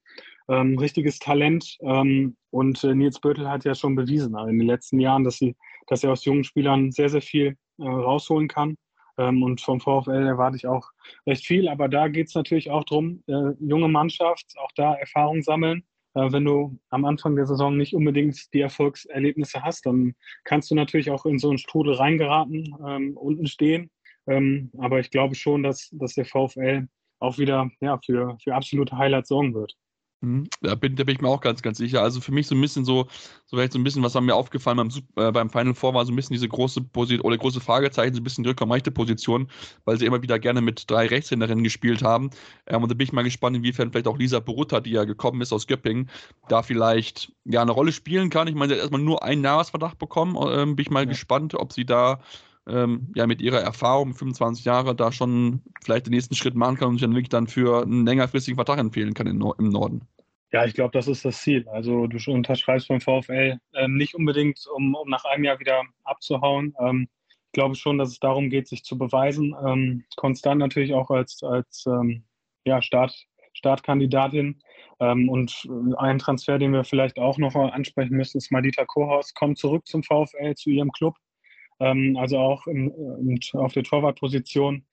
[0.47, 1.77] Ähm, richtiges Talent.
[1.81, 5.37] Ähm, und äh, Nils Böttl hat ja schon bewiesen also in den letzten Jahren, dass,
[5.37, 5.55] sie,
[5.87, 8.75] dass er aus jungen Spielern sehr, sehr viel äh, rausholen kann.
[9.17, 10.89] Ähm, und vom VfL erwarte ich auch
[11.25, 11.67] recht viel.
[11.67, 15.83] Aber da geht es natürlich auch darum, äh, junge Mannschaft, auch da Erfahrung sammeln.
[16.15, 20.75] Äh, wenn du am Anfang der Saison nicht unbedingt die Erfolgserlebnisse hast, dann kannst du
[20.75, 23.91] natürlich auch in so einen Strudel reingeraten, ähm, unten stehen.
[24.27, 26.87] Ähm, aber ich glaube schon, dass, dass der VfL
[27.19, 29.75] auch wieder ja, für, für absolute Highlights sorgen wird.
[30.21, 30.47] Mhm.
[30.61, 32.01] Da bin, da bin ich mir auch ganz, ganz sicher.
[32.01, 33.07] Also für mich so ein bisschen so,
[33.45, 36.11] so vielleicht so ein bisschen, was mir aufgefallen beim, äh, beim Final Four war so
[36.11, 39.49] ein bisschen diese große Position oder große Fragezeichen, so ein bisschen die rückraumreichte Position,
[39.83, 42.29] weil sie immer wieder gerne mit drei Rechtshänderinnen gespielt haben.
[42.67, 45.41] Ähm, und da bin ich mal gespannt, inwiefern vielleicht auch Lisa Borutta, die ja gekommen
[45.41, 46.09] ist aus Göppingen,
[46.47, 48.47] da vielleicht ja eine Rolle spielen kann.
[48.47, 50.35] Ich meine, sie hat erstmal nur einen Jahresverdacht bekommen.
[50.49, 51.09] Ähm, bin ich mal ja.
[51.09, 52.19] gespannt, ob sie da
[52.67, 56.89] ähm, ja mit ihrer Erfahrung, 25 Jahre, da schon vielleicht den nächsten Schritt machen kann
[56.89, 60.07] und sich dann wirklich dann für einen längerfristigen Vertrag empfehlen kann im Norden.
[60.51, 61.67] Ja, ich glaube, das ist das Ziel.
[61.67, 66.73] Also du unterschreibst beim VfL ähm, nicht unbedingt, um, um, nach einem Jahr wieder abzuhauen.
[66.79, 69.53] Ähm, ich glaube schon, dass es darum geht, sich zu beweisen.
[69.65, 72.23] Ähm, konstant natürlich auch als, als ähm,
[72.63, 73.13] ja, Start,
[73.53, 74.61] Startkandidatin.
[75.01, 75.67] Ähm, und
[75.97, 80.03] ein Transfer, den wir vielleicht auch noch ansprechen müssen, ist Madita Kohaus, kommt zurück zum
[80.03, 81.15] VfL, zu ihrem Club.
[81.79, 84.85] Ähm, also auch im, auf der Torwartposition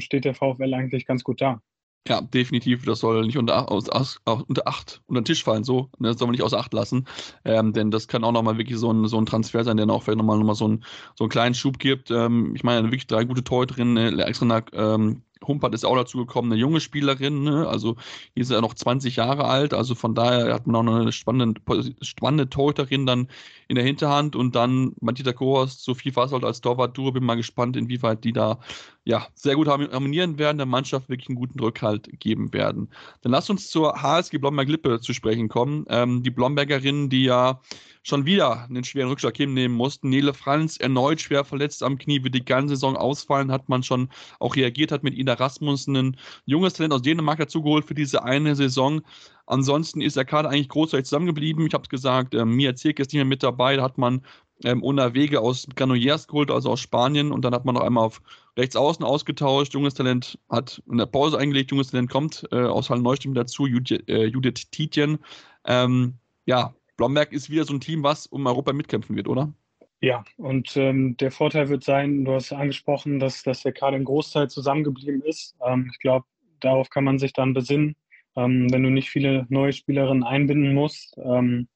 [0.00, 1.62] steht der VfL eigentlich ganz gut da.
[2.08, 2.84] Ja, definitiv.
[2.84, 5.88] Das soll nicht unter, aus, aus, unter Acht, unter den Tisch fallen, so.
[5.98, 7.06] Ne, das soll man nicht außer Acht lassen.
[7.44, 10.02] Ähm, denn das kann auch nochmal wirklich so ein, so ein Transfer sein, der auch
[10.02, 12.10] vielleicht nochmal noch mal so, ein, so einen kleinen Schub gibt.
[12.10, 16.52] Ähm, ich meine, wirklich drei gute Torhüterinnen, ne, extra ähm, Humpert ist auch dazu gekommen,
[16.52, 17.66] eine junge Spielerin, ne?
[17.68, 17.96] also
[18.36, 21.12] die ist ja noch 20 Jahre alt, also von daher hat man auch noch eine
[21.12, 21.60] spannende,
[22.00, 23.28] spannende Torhüterin dann
[23.68, 28.24] in der Hinterhand und dann Matita Kohorst, Sophie Fasold als Torwart-Duo, bin mal gespannt, inwieweit
[28.24, 28.58] die da
[29.04, 32.88] ja, sehr gut harmonieren werden, der Mannschaft wirklich einen guten Rückhalt geben werden.
[33.22, 35.84] Dann lasst uns zur HSG Blomberg-Lippe zu sprechen kommen.
[35.88, 37.60] Ähm, die Blombergerinnen, die ja
[38.02, 40.08] schon wieder einen schweren Rückschlag hinnehmen mussten.
[40.08, 44.08] Nele Franz erneut schwer verletzt am Knie, wird die ganze Saison ausfallen, hat man schon
[44.40, 48.56] auch reagiert, hat mit Ida Rasmussen ein junges Talent aus Dänemark dazugeholt für diese eine
[48.56, 49.02] Saison.
[49.46, 51.66] Ansonsten ist der Kader eigentlich großartig zusammengeblieben.
[51.66, 53.76] Ich habe es gesagt, äh, Mia Zirk ist nicht mehr mit dabei.
[53.76, 54.22] Da hat man
[54.64, 57.32] ähm, Wege aus Granollers geholt, also aus Spanien.
[57.32, 58.22] Und dann hat man noch einmal auf
[58.56, 59.74] rechts außen ausgetauscht.
[59.74, 61.70] Junges Talent hat in der Pause eingelegt.
[61.70, 63.66] Junges Talent kommt äh, aus Halle Neustimm dazu.
[63.66, 65.18] Judith, äh, Judith Tietjen.
[65.64, 66.14] Ähm,
[66.46, 69.52] ja, Blomberg ist wieder so ein Team, was um Europa mitkämpfen wird, oder?
[70.00, 74.04] Ja, und ähm, der Vorteil wird sein, du hast angesprochen, dass, dass der Kader im
[74.04, 75.54] Großteil zusammengeblieben ist.
[75.64, 76.26] Ähm, ich glaube,
[76.58, 77.94] darauf kann man sich dann besinnen,
[78.34, 81.16] ähm, wenn du nicht viele neue Spielerinnen einbinden musst.
[81.18, 81.68] Ähm,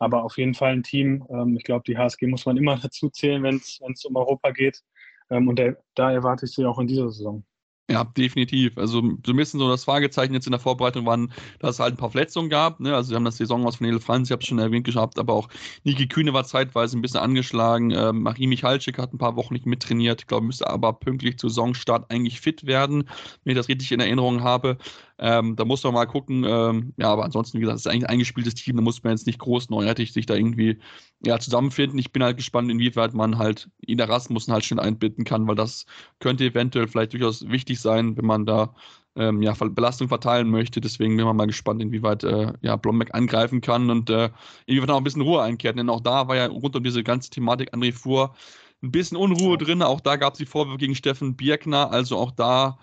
[0.00, 1.24] aber auf jeden Fall ein Team.
[1.30, 4.82] Ähm, ich glaube, die HSG muss man immer dazu zählen, wenn es um Europa geht.
[5.30, 7.44] Ähm, und der, da erwarte ich sie auch in dieser Saison.
[7.90, 8.76] Ja, definitiv.
[8.76, 11.94] Also so ein bisschen so das Fragezeichen jetzt in der Vorbereitung waren, dass es halt
[11.94, 12.80] ein paar Verletzungen gab.
[12.80, 12.94] Ne?
[12.94, 15.18] Also wir haben das Saison aus von Nele Franz, ich habe es schon erwähnt gehabt,
[15.18, 15.48] aber auch
[15.84, 17.90] Niki Kühne war zeitweise ein bisschen angeschlagen.
[17.92, 20.28] Ähm, Marie Michalczyk hat ein paar Wochen nicht mittrainiert.
[20.28, 23.08] Glaube, müsste aber pünktlich zu Saisonstart eigentlich fit werden,
[23.44, 24.76] wenn ich das richtig in Erinnerung habe.
[25.18, 26.44] Ähm, da muss man mal gucken.
[26.44, 28.76] Ähm, ja, aber ansonsten, wie gesagt, es ist eigentlich ein eingespieltes Team.
[28.76, 30.78] Da muss man jetzt nicht groß neuartig sich da irgendwie
[31.24, 31.98] ja, zusammenfinden.
[31.98, 35.86] Ich bin halt gespannt, inwieweit man halt Ina Rasmussen halt schnell einbinden kann, weil das
[36.20, 38.74] könnte eventuell vielleicht durchaus wichtig sein, wenn man da
[39.16, 40.80] ähm, ja, Belastung verteilen möchte.
[40.80, 44.30] Deswegen bin ich mal gespannt, inwieweit äh, ja, Blombeck angreifen kann und äh,
[44.66, 45.76] inwieweit auch ein bisschen Ruhe einkehrt.
[45.78, 48.34] Denn auch da war ja rund um diese ganze Thematik André Fuhr
[48.82, 49.82] ein bisschen Unruhe drin.
[49.82, 51.90] Auch da gab es die Vorwürfe gegen Steffen Birkner.
[51.90, 52.78] Also auch da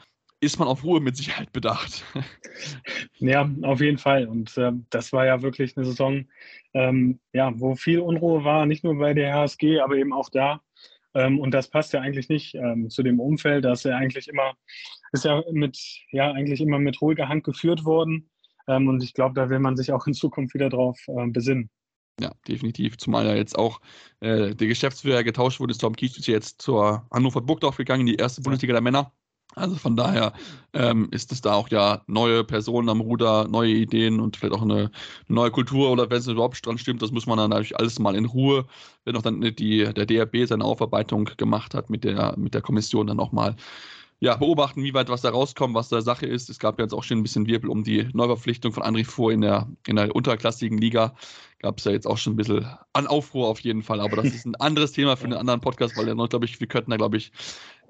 [0.46, 2.04] ist man auf Ruhe mit Sicherheit bedacht.
[3.18, 4.28] Ja, auf jeden Fall.
[4.28, 6.26] Und äh, das war ja wirklich eine Saison,
[6.74, 10.62] ähm, ja, wo viel Unruhe war, nicht nur bei der HSG, aber eben auch da.
[11.14, 13.66] Ähm, und das passt ja eigentlich nicht ähm, zu dem Umfeld.
[13.66, 14.54] Da ist ja eigentlich immer,
[15.12, 15.78] ist ja mit,
[16.12, 18.30] ja, eigentlich immer mit ruhiger Hand geführt worden.
[18.68, 21.70] Ähm, und ich glaube, da will man sich auch in Zukunft wieder drauf äh, besinnen.
[22.20, 22.98] Ja, definitiv.
[22.98, 23.82] Zumal ja jetzt auch
[24.22, 25.78] äh, der Geschäftsführer getauscht wurde.
[25.78, 29.12] Tom Kies ist jetzt zur Hannover Burgdorf gegangen, in die erste Bundesliga der Männer.
[29.56, 30.34] Also von daher
[30.74, 34.62] ähm, ist es da auch ja neue Personen am Ruder, neue Ideen und vielleicht auch
[34.62, 34.92] eine,
[35.28, 38.16] neue Kultur oder wenn es überhaupt dran stimmt, das muss man dann natürlich alles mal
[38.16, 38.66] in Ruhe,
[39.06, 43.08] wenn auch dann die, der DRB seine Aufarbeitung gemacht hat mit der, mit der Kommission
[43.08, 43.56] dann auch mal
[44.20, 46.50] ja, beobachten, wie weit was da rauskommt, was da Sache ist.
[46.50, 49.32] Es gab ja jetzt auch schon ein bisschen Wirbel um die Neuverpflichtung von André Fuhr
[49.32, 51.16] in der, in der unterklassigen Liga.
[51.60, 54.00] Gab es ja jetzt auch schon ein bisschen an Aufruhr auf jeden Fall.
[54.00, 56.68] Aber das ist ein anderes Thema für einen anderen Podcast, weil ja glaube ich, wir
[56.68, 57.32] könnten da, glaube ich,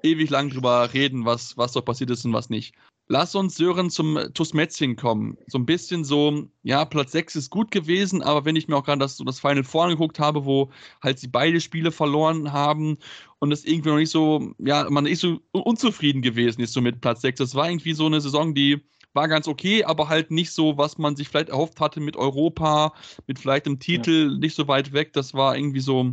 [0.02, 2.74] ewig lang drüber reden, was, was dort passiert ist und was nicht.
[3.08, 5.38] Lass uns, Sören, zum TuS Metzing kommen.
[5.46, 8.84] So ein bisschen so, ja, Platz 6 ist gut gewesen, aber wenn ich mir auch
[8.84, 10.70] gerade das, so das Final Four angeguckt habe, wo
[11.04, 12.98] halt sie beide Spiele verloren haben
[13.38, 17.00] und es irgendwie noch nicht so, ja, man ist so unzufrieden gewesen ist so mit
[17.00, 17.38] Platz 6.
[17.38, 18.82] Das war irgendwie so eine Saison, die
[19.12, 22.92] war ganz okay, aber halt nicht so, was man sich vielleicht erhofft hatte mit Europa,
[23.28, 24.38] mit vielleicht einem Titel ja.
[24.38, 25.12] nicht so weit weg.
[25.12, 26.12] Das war irgendwie so,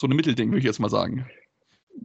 [0.00, 1.24] so ein Mittelding, würde ich jetzt mal sagen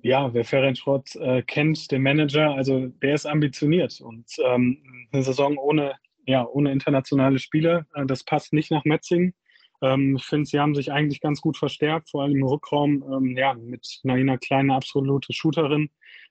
[0.02, 5.23] ja, wer Ferenc Schrott äh, kennt, den Manager, also der ist ambitioniert und ähm, eine
[5.23, 5.95] Saison ohne,
[6.26, 9.34] ja, ohne internationale Spiele, äh, das passt nicht nach Metzing.
[9.82, 13.38] Ähm, ich finde, sie haben sich eigentlich ganz gut verstärkt, vor allem im Rückraum, ähm,
[13.38, 15.89] ja, mit Naina Kleine, absolute Shooterin,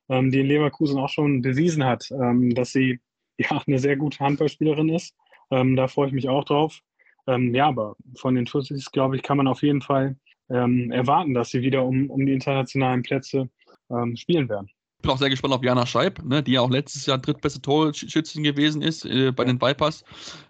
[0.09, 3.01] ähm, die in Leverkusen auch schon bewiesen hat, ähm, dass sie
[3.39, 5.15] ja eine sehr gute Handballspielerin ist.
[5.51, 6.81] Ähm, da freue ich mich auch drauf.
[7.29, 10.17] ja, aber von den Tussis, glaube ich, kann man auf jeden Fall
[10.51, 13.49] ähm, erwarten, dass sie wieder um, um die internationalen Plätze
[13.91, 14.69] ähm, spielen werden.
[14.99, 17.61] Ich bin auch sehr gespannt auf Jana Scheib, ne, die ja auch letztes Jahr drittbeste
[17.61, 20.05] Torschützin gewesen ist äh, bei den Vipers.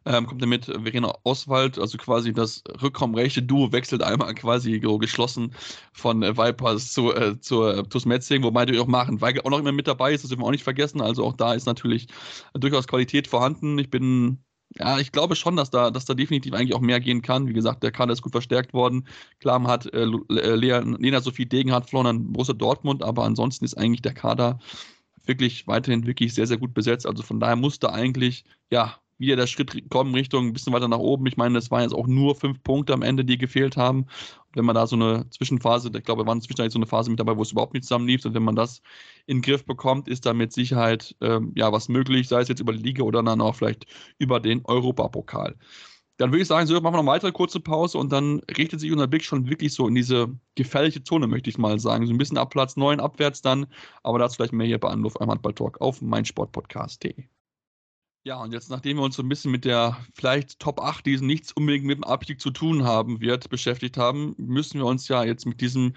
[0.07, 5.53] Ähm, kommt mit Verena Oswald, also quasi das rückraumrechte Duo wechselt einmal quasi geschlossen
[5.93, 9.51] von äh, Vipers zu, äh, zur äh, TuS Metzing, wobei natürlich auch machen, Weigel auch
[9.51, 11.01] noch immer mit dabei ist, das dürfen wir auch nicht vergessen.
[11.01, 12.07] Also auch da ist natürlich
[12.55, 13.79] durchaus Qualität vorhanden.
[13.79, 14.39] Ich bin
[14.75, 17.49] ja, ich glaube schon, dass da, dass da definitiv eigentlich auch mehr gehen kann.
[17.49, 19.07] Wie gesagt, der Kader ist gut verstärkt worden.
[19.41, 23.79] Klar, man hat äh, äh Lena Sophie Degenhardt verloren an Borussia Dortmund, aber ansonsten ist
[23.79, 24.59] eigentlich der Kader
[25.25, 27.07] wirklich weiterhin wirklich sehr, sehr gut besetzt.
[27.07, 30.89] Also von daher muss da eigentlich, ja, wieder der Schritt kommen Richtung ein bisschen weiter
[30.89, 31.27] nach oben.
[31.27, 34.07] Ich meine, das waren jetzt auch nur fünf Punkte am Ende, die gefehlt haben.
[34.57, 37.21] Wenn man da so eine Zwischenphase, ich glaube, wir waren zwischendurch so eine Phase mit
[37.21, 38.25] dabei, wo es überhaupt nicht zusammenlief.
[38.25, 38.81] Und wenn man das
[39.27, 42.61] in den Griff bekommt, ist da mit Sicherheit ähm, ja was möglich, sei es jetzt
[42.61, 43.87] über die Liga oder dann auch vielleicht
[44.19, 45.57] über den Europapokal.
[46.19, 48.81] Dann würde ich sagen, so machen wir noch eine weitere kurze Pause und dann richtet
[48.81, 52.07] sich unser Blick schon wirklich so in diese gefährliche Zone, möchte ich mal sagen.
[52.07, 53.67] So ein bisschen ab Platz 9 abwärts dann,
[54.03, 57.36] aber dazu vielleicht mehr hier bei Anruf einmal Handball-Talk auf meinsportpodcast.de.
[58.27, 61.17] Ja, und jetzt, nachdem wir uns so ein bisschen mit der vielleicht Top 8, die
[61.19, 65.23] nichts unbedingt mit dem Abstieg zu tun haben wird, beschäftigt haben, müssen wir uns ja
[65.23, 65.93] jetzt mit diesem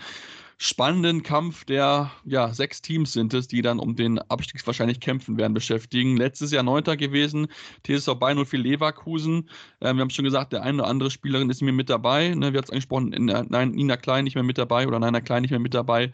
[0.60, 5.38] spannenden Kampf der ja, sechs Teams sind es, die dann um den Abstieg wahrscheinlich kämpfen
[5.38, 6.18] werden, beschäftigen.
[6.18, 7.48] Letztes Jahr Neunter gewesen,
[7.82, 9.50] TSV Bayern für Leverkusen.
[9.82, 12.36] Ähm, wir haben schon gesagt, der eine oder andere Spielerin ist mir mit dabei.
[12.36, 12.54] Ne?
[12.54, 15.42] Wir haben es angesprochen, in, nein, Nina Klein nicht mehr mit dabei oder Nina Klein
[15.42, 16.14] nicht mehr mit dabei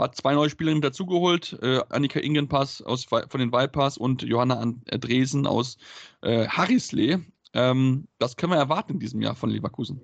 [0.00, 5.46] hat zwei neue Spielerinnen dazugeholt, äh, Annika Ingenpass aus, von den Vipers und Johanna Andresen
[5.46, 5.78] aus
[6.22, 7.18] äh, Harrislee.
[7.52, 10.00] Ähm, das können wir erwarten in diesem Jahr von Leverkusen.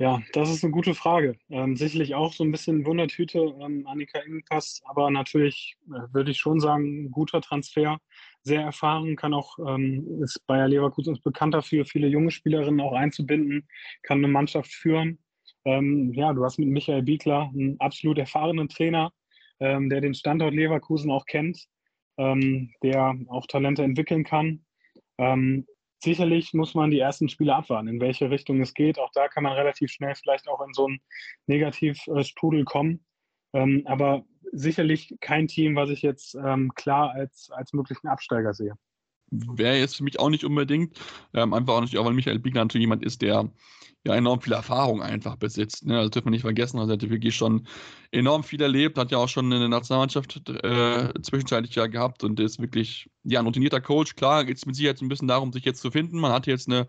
[0.00, 1.36] Ja, das ist eine gute Frage.
[1.50, 6.38] Ähm, sicherlich auch so ein bisschen Wundertüte, ähm, Annika Ingenpass, aber natürlich äh, würde ich
[6.38, 7.98] schon sagen, ein guter Transfer.
[8.42, 12.94] Sehr erfahren, kann auch, ähm, ist Bayer Leverkusen ist bekannt dafür, viele junge Spielerinnen auch
[12.94, 13.68] einzubinden,
[14.02, 15.18] kann eine Mannschaft führen.
[15.66, 19.12] Ähm, ja, du hast mit Michael Biegler einen absolut erfahrenen Trainer,
[19.60, 21.66] ähm, der den Standort Leverkusen auch kennt,
[22.18, 24.64] ähm, der auch Talente entwickeln kann.
[25.18, 25.66] Ähm,
[26.02, 28.98] sicherlich muss man die ersten Spiele abwarten, in welche Richtung es geht.
[28.98, 31.00] Auch da kann man relativ schnell vielleicht auch in so einen
[31.46, 33.04] Negativstrudel kommen.
[33.52, 38.74] Ähm, aber sicherlich kein Team, was ich jetzt ähm, klar als, als möglichen Absteiger sehe
[39.30, 40.98] wäre jetzt für mich auch nicht unbedingt.
[41.34, 43.50] Ähm, einfach auch natürlich auch, weil Michael Biegler natürlich jemand ist, der
[44.06, 45.84] ja enorm viel Erfahrung einfach besitzt.
[45.84, 45.98] Ne?
[45.98, 47.66] Also dürfen wir nicht vergessen, also er hat wirklich schon
[48.12, 52.60] enorm viel erlebt, hat ja auch schon eine Nationalmannschaft äh, zwischenzeitlich ja gehabt und ist
[52.60, 54.16] wirklich ja ein routinierter Coach.
[54.16, 56.18] Klar, geht es mit Sicherheit ein bisschen darum, sich jetzt zu finden.
[56.18, 56.86] Man hat jetzt eine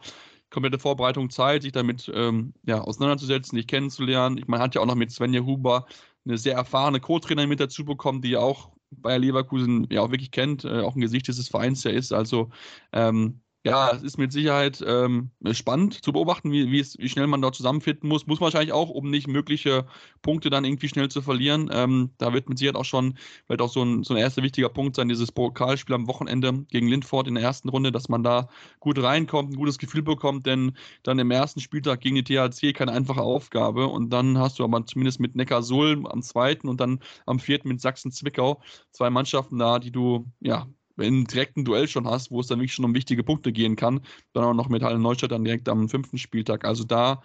[0.50, 4.44] komplette Vorbereitung Zeit, sich damit ähm, ja, auseinanderzusetzen, dich kennenzulernen.
[4.48, 5.86] Meine, hat ja auch noch mit Svenja Huber
[6.26, 10.66] eine sehr erfahrene Co-Trainerin mit dazu bekommen, die auch Bayer Leverkusen ja auch wirklich kennt,
[10.66, 12.14] äh, auch ein Gesicht dieses Vereins ja ist.
[12.14, 12.50] Also
[12.92, 17.44] ähm, ja, es ist mit Sicherheit ähm, spannend zu beobachten, wie, wie, wie schnell man
[17.44, 18.26] dort zusammenfinden muss.
[18.26, 19.86] Muss man wahrscheinlich auch, um nicht mögliche
[20.24, 21.70] Punkte dann irgendwie schnell zu verlieren.
[21.72, 24.70] Ähm, da wird mit Sicherheit auch schon vielleicht auch so ein, so ein erster wichtiger
[24.70, 28.50] Punkt sein, dieses Pokalspiel am Wochenende gegen Lindford in der ersten Runde, dass man da
[28.80, 32.94] gut reinkommt, ein gutes Gefühl bekommt, denn dann im ersten Spieltag gegen die THC keine
[32.94, 37.40] einfache Aufgabe und dann hast du aber zumindest mit Neckar-Sulm am zweiten und dann am
[37.40, 42.32] vierten mit Sachsen-Zwickau zwei Mannschaften da, die du ja wenn direkt ein Duell schon hast,
[42.32, 44.02] wo es dann wirklich schon um wichtige Punkte gehen kann,
[44.34, 46.66] dann auch noch mit Halle Neustadt dann direkt am fünften Spieltag.
[46.66, 47.22] Also da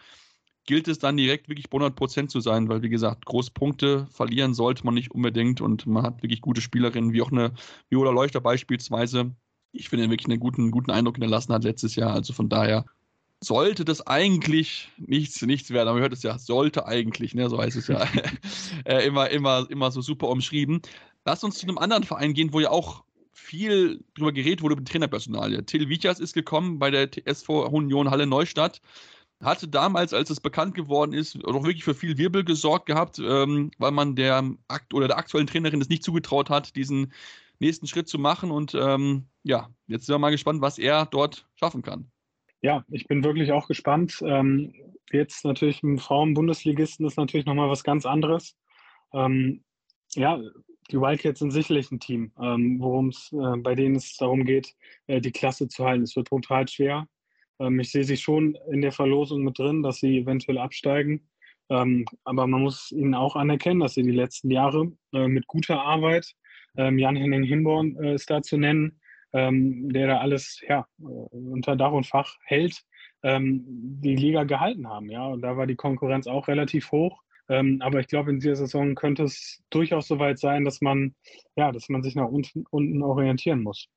[0.67, 4.85] gilt es dann direkt wirklich 100 Prozent zu sein, weil wie gesagt, Großpunkte verlieren sollte
[4.85, 7.53] man nicht unbedingt und man hat wirklich gute Spielerinnen, wie auch eine
[7.89, 9.35] Viola Leuchter beispielsweise.
[9.73, 12.13] Ich finde wirklich einen guten, guten Eindruck hinterlassen hat letztes Jahr.
[12.13, 12.85] Also von daher
[13.41, 15.89] sollte das eigentlich nichts, nichts werden.
[15.89, 17.49] Aber man hört es ja, sollte eigentlich, ne?
[17.49, 18.07] so heißt es ja,
[18.85, 20.81] äh, immer, immer, immer so super umschrieben.
[21.25, 23.05] Lass uns zu einem anderen Verein gehen, wo ja auch
[23.47, 25.63] viel drüber geredet wurde mit Trainerpersonal.
[25.65, 28.81] Till Vichas ist gekommen bei der SV Union Halle Neustadt.
[29.41, 33.71] Hatte damals, als es bekannt geworden ist, auch wirklich für viel Wirbel gesorgt gehabt, ähm,
[33.79, 37.13] weil man der Akt oder der aktuellen Trainerin es nicht zugetraut hat, diesen
[37.61, 38.51] nächsten Schritt zu machen.
[38.51, 42.11] Und ähm, ja, jetzt sind wir mal gespannt, was er dort schaffen kann.
[42.63, 44.23] Ja, ich bin wirklich auch gespannt.
[44.27, 44.75] Ähm,
[45.13, 48.57] jetzt natürlich im Frauen-Bundesligisten ist natürlich nochmal was ganz anderes.
[49.13, 49.63] Ähm,
[50.15, 50.41] ja,
[50.90, 54.75] die Wildcats sind sicherlich ein Team, ähm, worum es äh, bei denen es darum geht,
[55.07, 56.05] äh, die Klasse zu halten.
[56.05, 57.07] Es wird brutal schwer.
[57.59, 61.29] Ähm, ich sehe sie schon in der Verlosung mit drin, dass sie eventuell absteigen.
[61.68, 65.83] Ähm, aber man muss ihnen auch anerkennen, dass sie die letzten Jahre äh, mit guter
[65.83, 66.35] Arbeit,
[66.77, 69.01] ähm, Jan-Henning Hinborn äh, ist da zu nennen,
[69.33, 72.85] ähm, der da alles ja, äh, unter Dach und Fach hält,
[73.22, 75.11] ähm, die Liga gehalten haben.
[75.11, 75.27] Ja?
[75.27, 77.22] Und da war die Konkurrenz auch relativ hoch.
[77.49, 81.15] Ähm, aber ich glaube, in dieser Saison könnte es durchaus so weit sein, dass man,
[81.57, 83.89] ja, dass man sich nach unten, unten orientieren muss.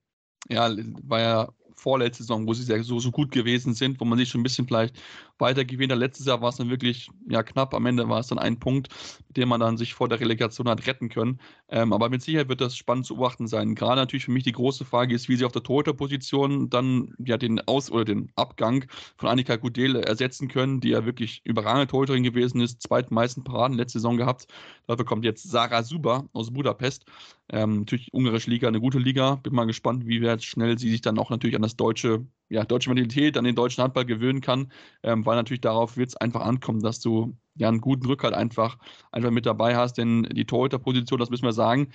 [0.49, 0.69] Ja,
[1.03, 4.29] war ja vorletzte Saison, wo sie sehr, so, so gut gewesen sind, wo man sich
[4.29, 4.95] schon ein bisschen vielleicht
[5.37, 5.97] weiter hat.
[5.97, 7.73] Letztes Jahr war es dann wirklich ja, knapp.
[7.73, 8.89] Am Ende war es dann ein Punkt,
[9.27, 11.39] mit dem man dann sich vor der Relegation hat retten können.
[11.69, 13.75] Ähm, aber mit Sicherheit wird das spannend zu beobachten sein.
[13.75, 17.37] Gerade natürlich für mich die große Frage ist, wie sie auf der Torhüterposition dann ja
[17.37, 18.85] den Aus- oder den Abgang
[19.17, 23.99] von Annika Gudel ersetzen können, die ja wirklich überragende Torhüterin gewesen ist, zweitmeisten Paraden letzte
[23.99, 24.47] Saison gehabt.
[24.87, 27.05] Dafür kommt jetzt Sarah Suba aus Budapest.
[27.51, 29.35] Ähm, natürlich ungarische Liga, eine gute Liga.
[29.35, 32.89] Bin mal gespannt, wie schnell sie sich dann auch natürlich an das deutsche, ja, deutsche
[32.89, 34.71] Mentalität, an den deutschen Handball gewöhnen kann,
[35.03, 38.77] ähm, weil natürlich darauf wird es einfach ankommen, dass du ja einen guten Rückhalt einfach,
[39.11, 41.91] einfach mit dabei hast, denn die Torhüterposition, das müssen wir sagen,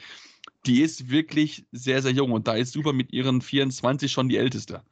[0.67, 4.37] die ist wirklich sehr, sehr jung und da ist Super mit ihren 24 schon die
[4.37, 4.83] älteste.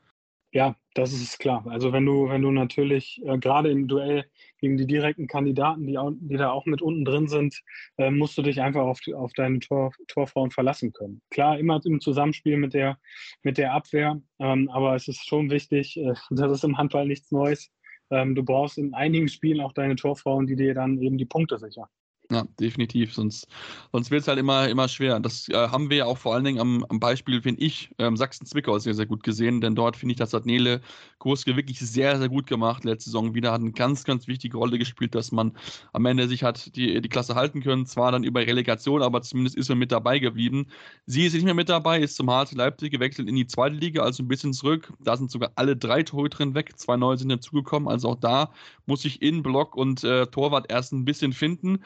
[0.55, 1.67] Ja, das ist klar.
[1.67, 4.27] Also wenn du, wenn du natürlich äh, gerade im Duell
[4.59, 7.63] gegen die direkten Kandidaten, die, auch, die da auch mit unten drin sind,
[7.97, 11.23] äh, musst du dich einfach auf, auf deine Tor, Torfrauen verlassen können.
[11.31, 12.99] Klar, immer im Zusammenspiel mit der,
[13.43, 17.31] mit der Abwehr, ähm, aber es ist schon wichtig, äh, das ist im Handball nichts
[17.33, 17.71] Neues.
[18.11, 21.59] Ähm, du brauchst in einigen Spielen auch deine Torfrauen, die dir dann eben die Punkte
[21.59, 21.89] sichern.
[22.33, 23.13] Ja, definitiv.
[23.13, 23.47] Sonst,
[23.93, 25.21] sonst wird es halt immer, immer schwer.
[25.21, 28.17] Das äh, haben wir ja auch vor allen Dingen am, am Beispiel, finde ich, ähm,
[28.17, 30.81] Sachsen-Zwickau sehr, sehr gut gesehen, denn dort finde ich, dass hat Nele
[31.19, 32.85] Kurske wirklich sehr, sehr gut gemacht.
[32.85, 35.53] Letzte Saison wieder hat eine ganz, ganz wichtige Rolle gespielt, dass man
[35.93, 37.85] am Ende sich hat die, die Klasse halten können.
[37.85, 40.69] Zwar dann über Relegation, aber zumindest ist er mit dabei geblieben.
[41.05, 44.03] Sie ist nicht mehr mit dabei, ist zum HC Leipzig gewechselt in die zweite Liga,
[44.05, 44.91] also ein bisschen zurück.
[45.01, 46.79] Da sind sogar alle drei Torhüterinnen weg.
[46.79, 47.91] Zwei neue sind dazugekommen.
[47.91, 48.53] Also auch da
[48.87, 51.81] muss sich in Block und äh, Torwart erst ein bisschen finden.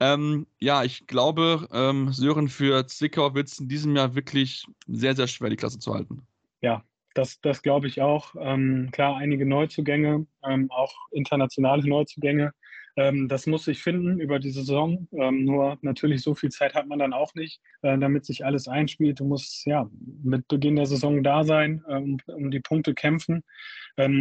[0.00, 5.14] Ähm, ja, ich glaube, ähm, Sören, für Zwickau wird es in diesem Jahr wirklich sehr,
[5.14, 6.22] sehr schwer, die Klasse zu halten.
[6.62, 6.82] Ja,
[7.14, 8.34] das, das glaube ich auch.
[8.38, 12.52] Ähm, klar, einige Neuzugänge, ähm, auch internationale Neuzugänge.
[12.96, 15.06] Ähm, das muss sich finden über die Saison.
[15.12, 18.68] Ähm, nur natürlich so viel Zeit hat man dann auch nicht, äh, damit sich alles
[18.68, 19.20] einspielt.
[19.20, 19.88] Du musst ja
[20.22, 23.42] mit Beginn der Saison da sein, ähm, um die Punkte kämpfen.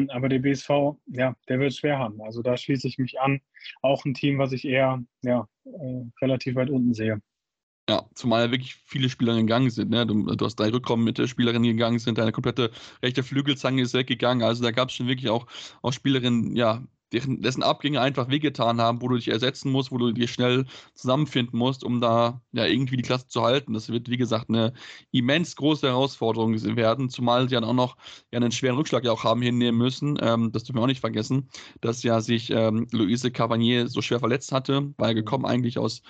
[0.10, 2.22] Aber der BSV, ja, der wird schwer haben.
[2.22, 3.40] Also da schließe ich mich an.
[3.82, 7.22] Auch ein Team, was ich eher ja, äh, relativ weit unten sehe.
[7.90, 9.90] Ja, zumal ja wirklich viele Spieler gegangen sind.
[9.90, 10.06] Ne?
[10.06, 12.70] Du, du, hast drei Rückkommen mit der Spielerin gegangen sind, deine komplette
[13.02, 14.44] rechte Flügelzange ist weggegangen.
[14.44, 15.48] Also da gab es schon wirklich auch,
[15.82, 19.98] auch Spielerinnen, ja, deren, dessen Abgänge einfach wehgetan haben, wo du dich ersetzen musst, wo
[19.98, 23.74] du dich schnell zusammenfinden musst, um da ja irgendwie die Klasse zu halten.
[23.74, 24.74] Das wird, wie gesagt, eine
[25.12, 27.98] immens große Herausforderung werden, zumal sie dann auch noch
[28.32, 30.18] ja, einen schweren Rückschlag ja auch haben hinnehmen müssen.
[30.22, 31.50] Ähm, das dürfen wir auch nicht vergessen,
[31.82, 36.02] dass ja sich ähm, Luise Cavanier so schwer verletzt hatte, war ja gekommen eigentlich aus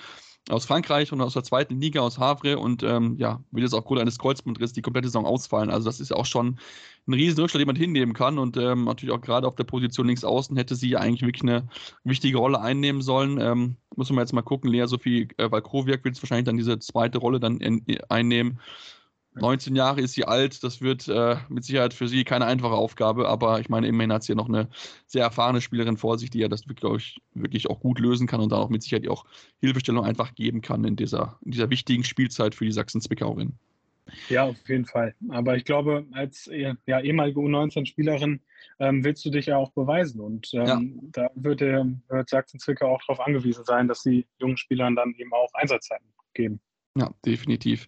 [0.50, 4.02] aus Frankreich und aus der zweiten Liga aus Havre und ähm, ja, will jetzt aufgrund
[4.02, 5.70] eines Kreuzbandrisses die komplette Saison ausfallen.
[5.70, 6.60] Also das ist ja auch schon
[7.08, 10.24] ein riesen den man hinnehmen kann und ähm, natürlich auch gerade auf der Position links
[10.24, 11.68] außen hätte sie eigentlich wirklich eine
[12.04, 13.40] wichtige Rolle einnehmen sollen.
[13.40, 16.80] Ähm, muss man jetzt mal gucken, Lea Sophie äh, Walkowiak wird jetzt wahrscheinlich dann diese
[16.80, 18.60] zweite Rolle dann in, einnehmen.
[19.42, 23.28] 19 Jahre ist sie alt, das wird äh, mit Sicherheit für sie keine einfache Aufgabe,
[23.28, 24.70] aber ich meine, immerhin hat sie ja noch eine
[25.08, 28.52] sehr erfahrene Spielerin vor sich, die ja das wirklich, wirklich auch gut lösen kann und
[28.52, 29.26] da auch mit Sicherheit auch
[29.60, 33.54] Hilfestellung einfach geben kann in dieser, in dieser wichtigen Spielzeit für die Sachsen-Zwickauerin.
[34.30, 35.14] Ja, auf jeden Fall.
[35.30, 38.42] Aber ich glaube, als ja, ehemalige U19-Spielerin
[38.80, 40.22] ähm, willst du dich ja auch beweisen.
[40.22, 40.82] Und ähm, ja.
[41.12, 45.32] da wird, der, wird Sachsen-Zwickau auch darauf angewiesen sein, dass sie jungen Spielern dann eben
[45.34, 46.60] auch Einsatzzeiten geben.
[46.96, 47.88] Ja, definitiv.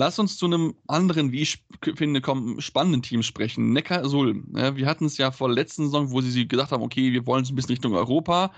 [0.00, 1.58] Lass uns zu einem anderen, wie ich
[1.96, 2.22] finde,
[2.60, 3.72] spannenden Team sprechen.
[3.72, 4.44] Neckar-Sulm.
[4.52, 7.44] wir hatten es ja vor der letzten Saison, wo sie gesagt haben, okay, wir wollen
[7.44, 8.52] so ein bisschen Richtung Europa.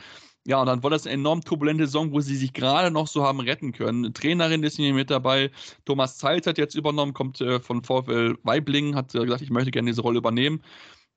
[0.47, 3.25] Ja, und dann war das eine enorm turbulente Saison, wo sie sich gerade noch so
[3.25, 4.05] haben retten können.
[4.05, 5.51] Eine Trainerin ist hier mit dabei.
[5.87, 9.71] Thomas Zeitz hat jetzt übernommen, kommt äh, von VfL Weiblingen, hat äh, gesagt, ich möchte
[9.71, 10.63] gerne diese Rolle übernehmen.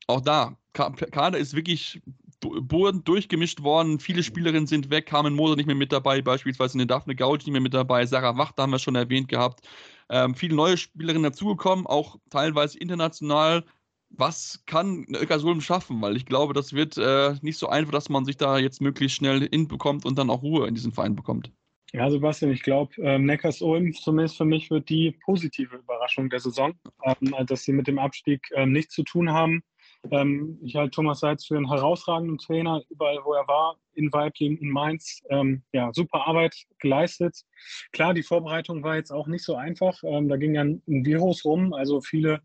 [0.08, 2.02] Auch da, Kader ist wirklich
[2.40, 4.00] durchgemischt worden.
[4.00, 7.52] Viele Spielerinnen sind weg, Carmen Moser nicht mehr mit dabei, beispielsweise eine Daphne Gauch nicht
[7.52, 9.68] mehr mit dabei, Sarah Wachter haben wir schon erwähnt gehabt.
[10.14, 13.64] Ähm, viele neue Spielerinnen dazugekommen, auch teilweise international.
[14.12, 16.00] Was kann Öckersulm schaffen?
[16.04, 19.18] Weil ich glaube, das wird äh, nicht so einfach, dass man sich da jetzt möglichst
[19.18, 21.52] schnell hinbekommt und dann auch Ruhe in diesen Verein bekommt.
[21.94, 26.74] Ja, Sebastian, ich glaube, ähm, Neckars-Ulm zumindest für mich wird die positive Überraschung der Saison,
[27.04, 29.64] ähm, dass sie mit dem Abstieg ähm, nichts zu tun haben.
[30.12, 34.58] Ähm, ich halte Thomas Seitz für einen herausragenden Trainer, überall wo er war, in Weibling,
[34.58, 35.22] in Mainz.
[35.30, 37.44] Ähm, ja, super Arbeit geleistet.
[37.92, 39.98] Klar, die Vorbereitung war jetzt auch nicht so einfach.
[40.04, 42.42] Ähm, da ging ja ein Virus rum, also viele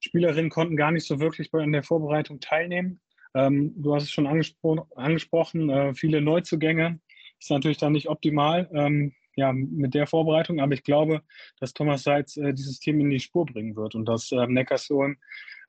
[0.00, 3.00] Spielerinnen konnten gar nicht so wirklich an der Vorbereitung teilnehmen.
[3.34, 7.00] Ähm, du hast es schon angespro angesprochen, äh, viele Neuzugänge.
[7.40, 11.22] Ist natürlich dann nicht optimal ähm, ja, mit der Vorbereitung, aber ich glaube,
[11.60, 15.16] dass Thomas Seitz äh, dieses Team in die Spur bringen wird und dass äh, Neckarsulm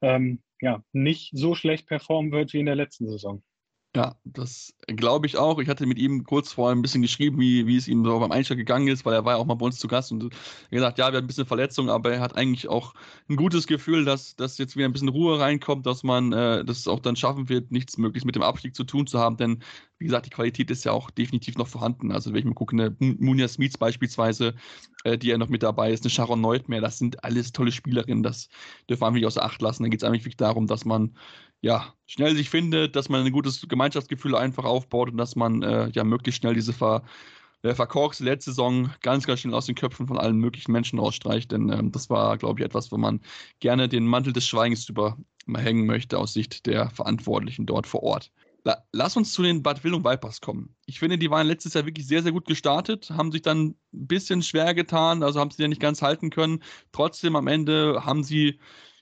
[0.01, 3.43] ähm, ja, nicht so schlecht performen wird wie in der letzten Saison.
[3.95, 5.57] Ja, das glaube ich auch.
[5.57, 8.31] Ich hatte mit ihm kurz vorher ein bisschen geschrieben, wie, wie es ihm so beim
[8.31, 10.31] Einstieg gegangen ist, weil er war ja auch mal bei uns zu Gast und
[10.69, 12.93] gesagt, ja, wir haben ein bisschen Verletzung, aber er hat eigentlich auch
[13.29, 16.87] ein gutes Gefühl, dass, dass jetzt wieder ein bisschen Ruhe reinkommt, dass man äh, das
[16.87, 19.63] auch dann schaffen wird, nichts möglichst mit dem Abstieg zu tun zu haben, denn
[19.99, 22.11] wie gesagt, die Qualität ist ja auch definitiv noch vorhanden.
[22.11, 24.55] Also wenn ich mal gucke, eine Munia Smith beispielsweise,
[25.03, 28.23] äh, die ja noch mit dabei ist, eine Sharon Neutmer, das sind alles tolle Spielerinnen,
[28.23, 28.49] das
[28.89, 29.83] dürfen wir nicht außer Acht lassen.
[29.83, 31.15] Dann geht es eigentlich wirklich darum, dass man
[31.61, 35.89] ja, schnell sich findet, dass man ein gutes Gemeinschaftsgefühl einfach aufbaut und dass man äh,
[35.89, 37.03] ja möglichst schnell diese Ver
[37.61, 41.51] äh, verkorkste letzte Saison ganz, ganz schnell aus den Köpfen von allen möglichen Menschen ausstreicht.
[41.51, 43.19] Denn ähm, das war, glaube ich, etwas, wo man
[43.59, 45.17] gerne den Mantel des Schweigens drüber
[45.53, 48.31] hängen möchte aus Sicht der Verantwortlichen dort vor Ort.
[48.63, 50.75] La lass uns zu den Bad Willung Vipers kommen.
[50.85, 54.07] Ich finde, die waren letztes Jahr wirklich sehr, sehr gut gestartet, haben sich dann ein
[54.07, 56.61] bisschen schwer getan, also haben sie ja nicht ganz halten können.
[56.91, 58.59] Trotzdem am Ende haben sie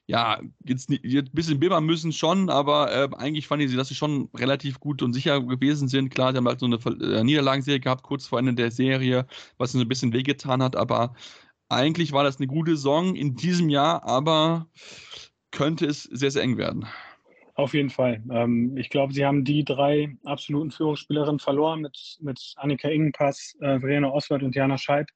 [0.07, 3.89] ja, jetzt, jetzt ein bisschen bibbern müssen schon, aber äh, eigentlich fand ich sie, dass
[3.89, 6.09] sie schon relativ gut und sicher gewesen sind.
[6.09, 9.73] Klar, sie haben halt so eine äh, Niederlagenserie gehabt, kurz vor Ende der Serie, was
[9.73, 11.13] ihnen so ein bisschen wehgetan hat, aber
[11.69, 14.67] eigentlich war das eine gute Saison in diesem Jahr, aber
[15.51, 16.87] könnte es sehr, sehr eng werden.
[17.57, 18.23] Auf jeden Fall.
[18.31, 23.79] Ähm, ich glaube, sie haben die drei absoluten Führungsspielerinnen verloren mit, mit Annika Ingenpass, äh,
[23.79, 25.07] Verena Oswald und Jana Scheib.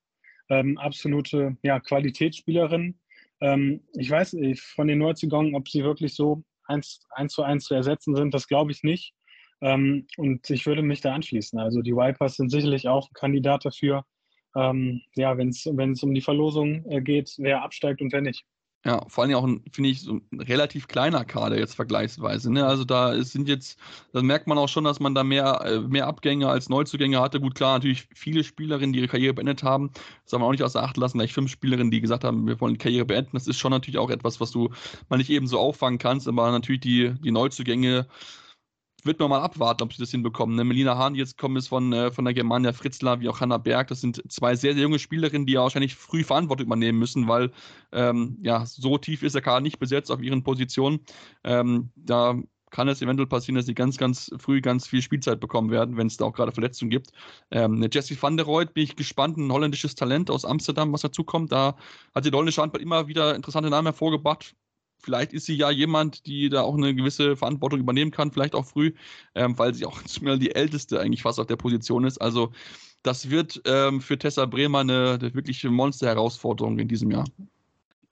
[0.50, 3.00] Ähm, absolute ja, Qualitätsspielerinnen
[3.42, 7.66] ähm, ich weiß nicht von den Neuzugängen, ob sie wirklich so eins, eins zu eins
[7.66, 9.14] zu ersetzen sind, das glaube ich nicht.
[9.62, 11.60] Ähm, und ich würde mich da anschließen.
[11.60, 14.06] Also die Vipers sind sicherlich auch ein Kandidat dafür,
[14.56, 18.46] ähm, ja, wenn es um die Verlosung äh, geht, wer absteigt und wer nicht.
[18.84, 22.52] Ja, vor allem auch, finde ich, so ein relativ kleiner Kader jetzt vergleichsweise.
[22.52, 22.66] Ne?
[22.66, 23.78] Also da sind jetzt,
[24.12, 27.40] da merkt man auch schon, dass man da mehr, äh, mehr Abgänge als Neuzugänge hatte.
[27.40, 29.92] Gut, klar, natürlich viele Spielerinnen, die ihre Karriere beendet haben.
[29.94, 31.20] Das soll man auch nicht außer Acht lassen.
[31.20, 33.32] Gleich fünf Spielerinnen, die gesagt haben, wir wollen die Karriere beenden.
[33.34, 34.70] Das ist schon natürlich auch etwas, was du
[35.10, 36.28] mal nicht eben so auffangen kannst.
[36.28, 38.08] Aber natürlich die, die Neuzugänge,
[39.06, 40.56] wird man mal abwarten, ob sie das hinbekommen.
[40.56, 40.64] Ne?
[40.64, 43.58] Melina Hahn, die jetzt kommen ist von, äh, von der Germania Fritzler, wie auch Hanna
[43.58, 43.88] Berg.
[43.88, 47.52] Das sind zwei sehr, sehr junge Spielerinnen, die ja wahrscheinlich früh Verantwortung übernehmen müssen, weil
[47.92, 51.00] ähm, ja, so tief ist der Kader nicht besetzt auf ihren Positionen.
[51.44, 52.36] Ähm, da
[52.72, 56.08] kann es eventuell passieren, dass sie ganz, ganz früh ganz viel Spielzeit bekommen werden, wenn
[56.08, 57.12] es da auch gerade Verletzungen gibt.
[57.52, 61.24] Ähm, Jessie van der Reuth bin ich gespannt, ein holländisches Talent aus Amsterdam, was dazu
[61.24, 61.52] kommt.
[61.52, 61.76] Da
[62.16, 64.56] hat die holländische Handball immer wieder interessante Namen hervorgebracht
[65.02, 68.66] vielleicht ist sie ja jemand, die da auch eine gewisse Verantwortung übernehmen kann, vielleicht auch
[68.66, 68.94] früh,
[69.36, 72.20] ähm, weil sie auch die älteste eigentlich fast auf der Position ist.
[72.20, 72.52] Also
[73.04, 77.26] das wird ähm, für Tessa Bremer eine, eine wirkliche Monster-Herausforderung in diesem Jahr.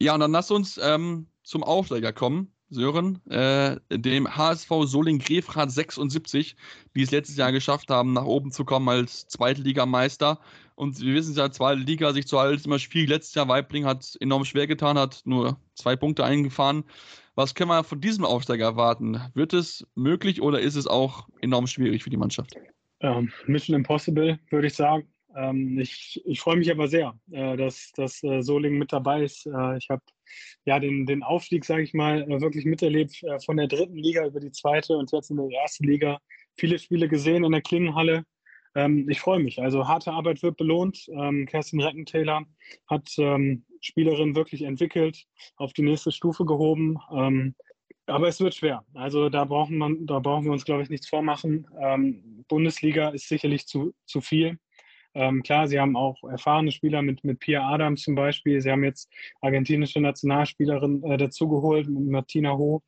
[0.01, 2.51] Ja, und dann lass uns ähm, zum Aufsteiger kommen.
[2.69, 6.55] Sören, äh, dem HSV Soling-Grefrath 76,
[6.95, 10.39] die es letztes Jahr geschafft haben, nach oben zu kommen als Zweitligameister.
[10.75, 13.09] Und wir wissen ja, zweite Liga sich zu halten, immer schwierig.
[13.09, 16.83] Letztes Jahr Weibling hat enorm schwer getan, hat nur zwei Punkte eingefahren.
[17.35, 19.19] Was können wir von diesem Aufsteiger erwarten?
[19.33, 22.53] Wird es möglich oder ist es auch enorm schwierig für die Mannschaft?
[23.01, 25.07] Ähm, Mission Impossible, würde ich sagen.
[25.35, 29.45] Ähm, ich, ich freue mich aber sehr, äh, dass, dass äh, Soling mit dabei ist.
[29.45, 30.01] Äh, ich habe
[30.65, 34.51] ja den, den Aufstieg, sage ich mal, wirklich miterlebt von der dritten Liga über die
[34.51, 36.19] zweite und jetzt in der ersten Liga.
[36.57, 38.25] Viele Spiele gesehen in der Klingenhalle.
[38.75, 39.59] Ähm, ich freue mich.
[39.59, 41.07] Also harte Arbeit wird belohnt.
[41.09, 42.43] Ähm, Kerstin Reckenthaler
[42.87, 43.09] hat
[43.81, 45.25] Spielerin wirklich entwickelt,
[45.55, 46.97] auf die nächste Stufe gehoben.
[48.05, 48.83] Aber es wird schwer.
[48.93, 51.65] Also da brauchen, man, da brauchen wir uns, glaube ich, nichts vormachen.
[52.49, 54.59] Bundesliga ist sicherlich zu, zu viel.
[55.15, 58.61] Ähm, klar, sie haben auch erfahrene Spieler mit, mit Pia Adams zum Beispiel.
[58.61, 62.83] Sie haben jetzt argentinische Nationalspielerin äh, dazugeholt, Martina Ho.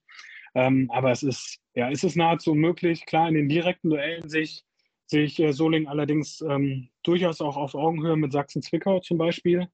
[0.53, 3.05] Ähm, aber es ist, ja, es ist nahezu unmöglich.
[3.05, 4.63] Klar, in den direkten Duellen sich
[5.07, 9.67] sehe ich äh, Soling allerdings ähm, durchaus auch auf Augenhöhe mit Sachsen-Zwickau zum Beispiel.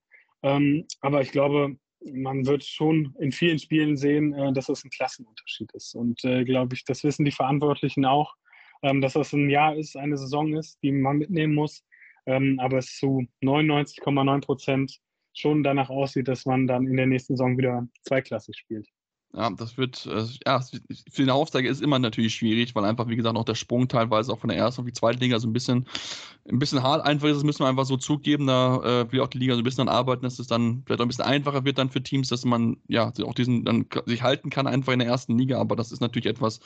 [0.44, 4.90] Ähm, aber ich glaube, man wird schon in vielen Spielen sehen, äh, dass es ein
[4.90, 5.96] Klassenunterschied ist.
[5.96, 8.36] Und äh, glaube ich, das wissen die Verantwortlichen auch,
[8.84, 11.84] ähm, dass das ein Jahr ist, eine Saison ist, die man mitnehmen muss.
[12.28, 15.00] Ähm, aber es zu 99,9 Prozent
[15.34, 18.88] schon danach aussieht, dass man dann in der nächsten Saison wieder zweiklassig spielt.
[19.34, 23.16] Ja, das wird, äh, ja, für den Aufsteiger ist immer natürlich schwierig, weil einfach, wie
[23.16, 25.54] gesagt, auch der Sprung teilweise auch von der ersten auf die zweite Liga so ein
[25.54, 25.86] bisschen,
[26.50, 27.36] ein bisschen hart einfach ist.
[27.36, 28.48] Das müssen wir einfach so zugeben.
[28.48, 31.02] Da äh, will auch die Liga so ein bisschen dann arbeiten, dass es dann vielleicht
[31.02, 34.24] auch ein bisschen einfacher wird dann für Teams, dass man, ja, auch diesen, dann sich
[34.24, 35.60] halten kann einfach in der ersten Liga.
[35.60, 36.62] Aber das ist natürlich etwas,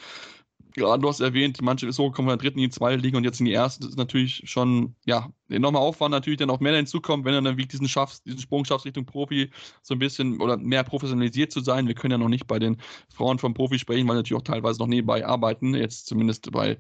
[0.73, 3.23] gerade du hast erwähnt, manche so kommen von der dritten in die zweite Liga und
[3.23, 3.81] jetzt in die erste.
[3.81, 7.57] Das ist natürlich schon, ja, enormer Aufwand natürlich dann auch mehr hinzukommt, wenn du dann
[7.57, 9.49] wie diesen schaffst, diesen Sprung schaffst Richtung Profi,
[9.81, 11.87] so ein bisschen oder mehr professionalisiert zu sein.
[11.87, 12.77] Wir können ja noch nicht bei den
[13.09, 16.77] Frauen vom Profi sprechen, weil natürlich auch teilweise noch nebenbei arbeiten, jetzt zumindest bei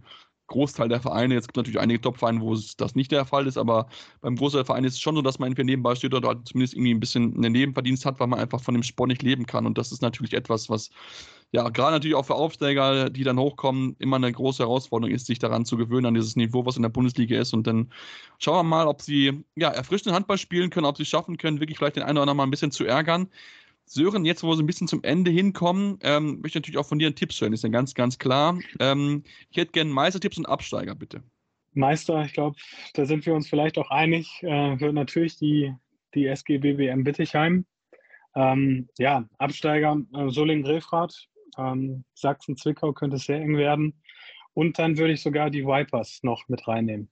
[0.47, 1.33] Großteil der Vereine.
[1.33, 3.87] Jetzt gibt es natürlich einige Top-Vereine, wo das nicht der Fall ist, aber
[4.19, 6.73] beim Großteil der Vereine ist es schon so, dass man entweder nebenbei steht oder zumindest
[6.73, 9.65] irgendwie ein bisschen einen Nebenverdienst hat, weil man einfach von dem Sport nicht leben kann.
[9.65, 10.89] Und das ist natürlich etwas, was
[11.53, 15.37] ja, gerade natürlich auch für Aufsteiger, die dann hochkommen, immer eine große Herausforderung ist, sich
[15.39, 17.53] daran zu gewöhnen, an dieses Niveau, was in der Bundesliga ist.
[17.53, 17.91] Und dann
[18.39, 21.59] schauen wir mal, ob sie ja, erfrischenden Handball spielen können, ob sie es schaffen können,
[21.59, 23.27] wirklich vielleicht den einen oder anderen mal ein bisschen zu ärgern.
[23.93, 26.87] Sören, jetzt, wo wir so ein bisschen zum Ende hinkommen, ähm, möchte ich natürlich auch
[26.87, 28.57] von dir einen Tipp hören, ist ja ganz, ganz klar.
[28.79, 31.21] Ähm, ich hätte gerne Meistertipps und Absteiger, bitte.
[31.73, 32.55] Meister, ich glaube,
[32.93, 35.73] da sind wir uns vielleicht auch einig, äh, wird natürlich die,
[36.15, 37.65] die SG BWM Bittigheim.
[38.33, 41.27] Ähm, ja, Absteiger äh, Solingen-Grefrath,
[41.57, 44.01] ähm, Sachsen-Zwickau könnte sehr eng werden.
[44.53, 47.09] Und dann würde ich sogar die Vipers noch mit reinnehmen.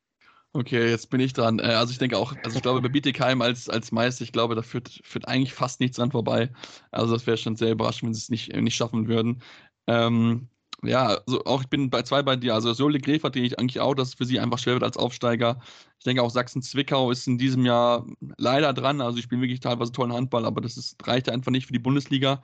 [0.53, 1.59] Okay, jetzt bin ich dran.
[1.59, 4.55] Äh, also ich denke auch, also ich glaube bei Bietigheim als, als Meister, ich glaube,
[4.55, 6.51] da führt, führt eigentlich fast nichts dran vorbei.
[6.91, 9.43] Also das wäre schon sehr überraschend, wenn sie es nicht, nicht schaffen würden.
[9.87, 10.49] Ähm,
[10.83, 12.55] ja, also auch ich bin bei zwei bei dir.
[12.55, 14.97] Also Sole Grefert denke ich eigentlich auch, dass es für sie einfach schwer wird als
[14.97, 15.59] Aufsteiger.
[15.99, 19.01] Ich denke auch Sachsen-Zwickau ist in diesem Jahr leider dran.
[19.01, 21.79] Also ich spiele wirklich teilweise tollen Handball, aber das ist, reicht einfach nicht für die
[21.79, 22.41] Bundesliga.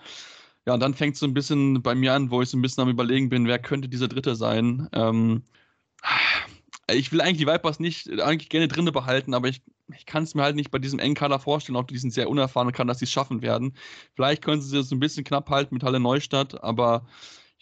[0.68, 2.84] Ja, dann fängt es so ein bisschen bei mir an, wo ich so ein bisschen
[2.84, 4.90] am überlegen bin, wer könnte dieser Dritte sein.
[4.94, 5.44] Ähm,
[6.92, 9.62] ich will eigentlich die Vipers nicht eigentlich gerne drinne behalten, aber ich,
[9.96, 12.30] ich kann es mir halt nicht bei diesem engen Kader vorstellen, auch die sind sehr
[12.30, 13.76] unerfahren und kann, dass sie es schaffen werden.
[14.16, 17.06] Vielleicht können sie es ein bisschen knapp halten mit Halle Neustadt, aber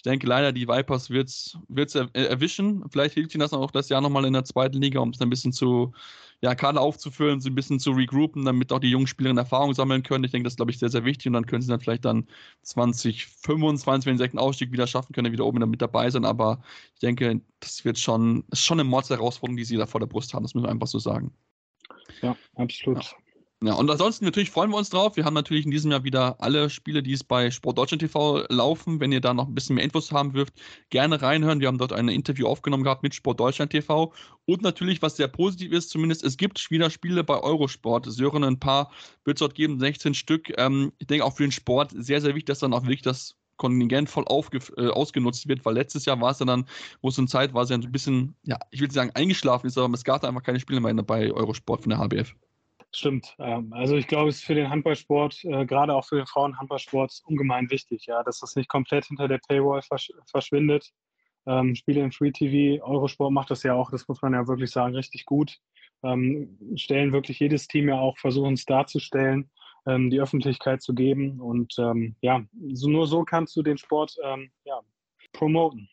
[0.03, 2.83] ich denke leider, die Vipers wird es er, erwischen.
[2.91, 5.29] Vielleicht hilft ihnen das auch das Jahr nochmal in der zweiten Liga, um es ein
[5.29, 5.93] bisschen zu,
[6.41, 10.03] ja, Kader aufzufüllen, so ein bisschen zu regroupen, damit auch die jungen Spielerinnen Erfahrung sammeln
[10.03, 10.25] können.
[10.25, 11.27] Ich denke, das ist, glaube ich, sehr, sehr wichtig.
[11.27, 12.27] Und dann können sie dann vielleicht dann
[12.63, 16.25] 2025, wenn sie den Ausstieg wieder schaffen können, wieder oben mit dabei sein.
[16.25, 16.61] Aber
[16.95, 20.33] ich denke, das wird schon, ist schon eine Mordsherausforderung, die sie da vor der Brust
[20.33, 20.43] haben.
[20.43, 21.31] Das müssen wir einfach so sagen.
[22.21, 23.01] Ja, absolut.
[23.01, 23.22] Ja.
[23.65, 25.15] Ja, und ansonsten natürlich freuen wir uns drauf.
[25.15, 28.43] Wir haben natürlich in diesem Jahr wieder alle Spiele, die es bei Sport Deutschland TV
[28.49, 28.99] laufen.
[28.99, 30.53] Wenn ihr da noch ein bisschen mehr Infos haben dürft,
[30.89, 31.61] gerne reinhören.
[31.61, 34.11] Wir haben dort ein Interview aufgenommen gehabt mit Sport Deutschland TV.
[34.43, 38.05] Und natürlich, was sehr positiv ist, zumindest, es gibt wieder Spiele bei Eurosport.
[38.11, 38.91] Sören, ein paar
[39.23, 40.51] wird es dort geben, 16 Stück.
[40.57, 43.37] Ähm, ich denke auch für den Sport sehr, sehr wichtig, dass dann auch wirklich das
[43.55, 44.25] Kontingent voll
[44.75, 46.65] äh, ausgenutzt wird, weil letztes Jahr war es dann,
[47.01, 49.67] wo es eine Zeit war, es ja ein bisschen, ja, ich will nicht sagen eingeschlafen
[49.67, 52.35] ist, aber es gab da einfach keine Spiele mehr bei Eurosport von der HBF.
[52.95, 53.35] Stimmt.
[53.39, 57.23] Ähm, also ich glaube, es ist für den Handballsport, äh, gerade auch für den Frauenhandballsport,
[57.25, 59.81] ungemein wichtig, ja, dass das nicht komplett hinter der Paywall
[60.27, 60.91] verschwindet.
[61.47, 64.69] Ähm, Spiele im Free TV, Eurosport macht das ja auch, das muss man ja wirklich
[64.69, 65.57] sagen, richtig gut.
[66.03, 69.49] Ähm, stellen wirklich jedes Team ja auch, versuchen es darzustellen,
[69.85, 71.41] die Öffentlichkeit zu geben.
[71.41, 71.75] Und
[72.21, 72.41] ja,
[72.71, 74.15] so, nur so kannst du den Sport
[74.63, 74.79] ja,
[75.33, 75.89] promoten.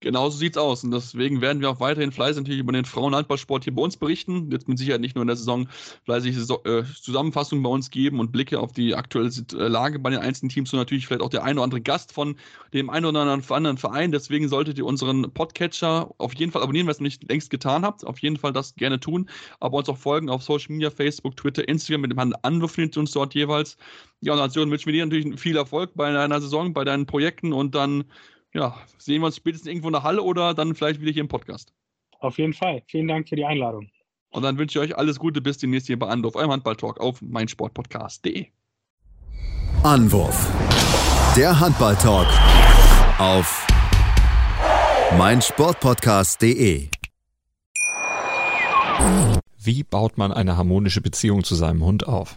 [0.00, 0.84] Genau so sieht's aus.
[0.84, 4.48] Und deswegen werden wir auch weiterhin fleißig natürlich über den Frauenhandballsport hier bei uns berichten.
[4.52, 5.68] Jetzt mit Sicherheit nicht nur in der Saison
[6.04, 10.20] fleißig äh, Zusammenfassungen bei uns geben und Blicke auf die aktuelle äh, Lage bei den
[10.20, 12.36] einzelnen Teams, sondern natürlich vielleicht auch der ein oder andere Gast von
[12.72, 14.12] dem einen oder anderen Verein.
[14.12, 18.06] Deswegen solltet ihr unseren Podcatcher auf jeden Fall abonnieren, wenn ihr nicht längst getan habt.
[18.06, 19.28] Auf jeden Fall das gerne tun.
[19.58, 22.02] Aber uns auch folgen auf Social Media, Facebook, Twitter, Instagram.
[22.02, 23.76] Mit dem Handel Anruf findet ihr uns dort jeweils.
[24.20, 27.52] Ja, und Sören wünschen wir dir natürlich viel Erfolg bei deiner Saison, bei deinen Projekten
[27.52, 28.04] und dann
[28.54, 31.28] ja, sehen wir uns spätestens irgendwo in der Halle oder dann vielleicht wieder hier im
[31.28, 31.72] Podcast.
[32.20, 32.82] Auf jeden Fall.
[32.86, 33.90] Vielen Dank für die Einladung.
[34.30, 37.22] Und dann wünsche ich euch alles Gute bis demnächst hier bei Anwurf, eurem Handballtalk auf
[37.22, 38.46] meinsportpodcast.de.
[39.82, 40.50] Anwurf.
[41.36, 42.28] Der Handballtalk
[43.18, 43.66] auf
[45.16, 46.88] meinsportpodcast.de.
[49.60, 52.36] Wie baut man eine harmonische Beziehung zu seinem Hund auf?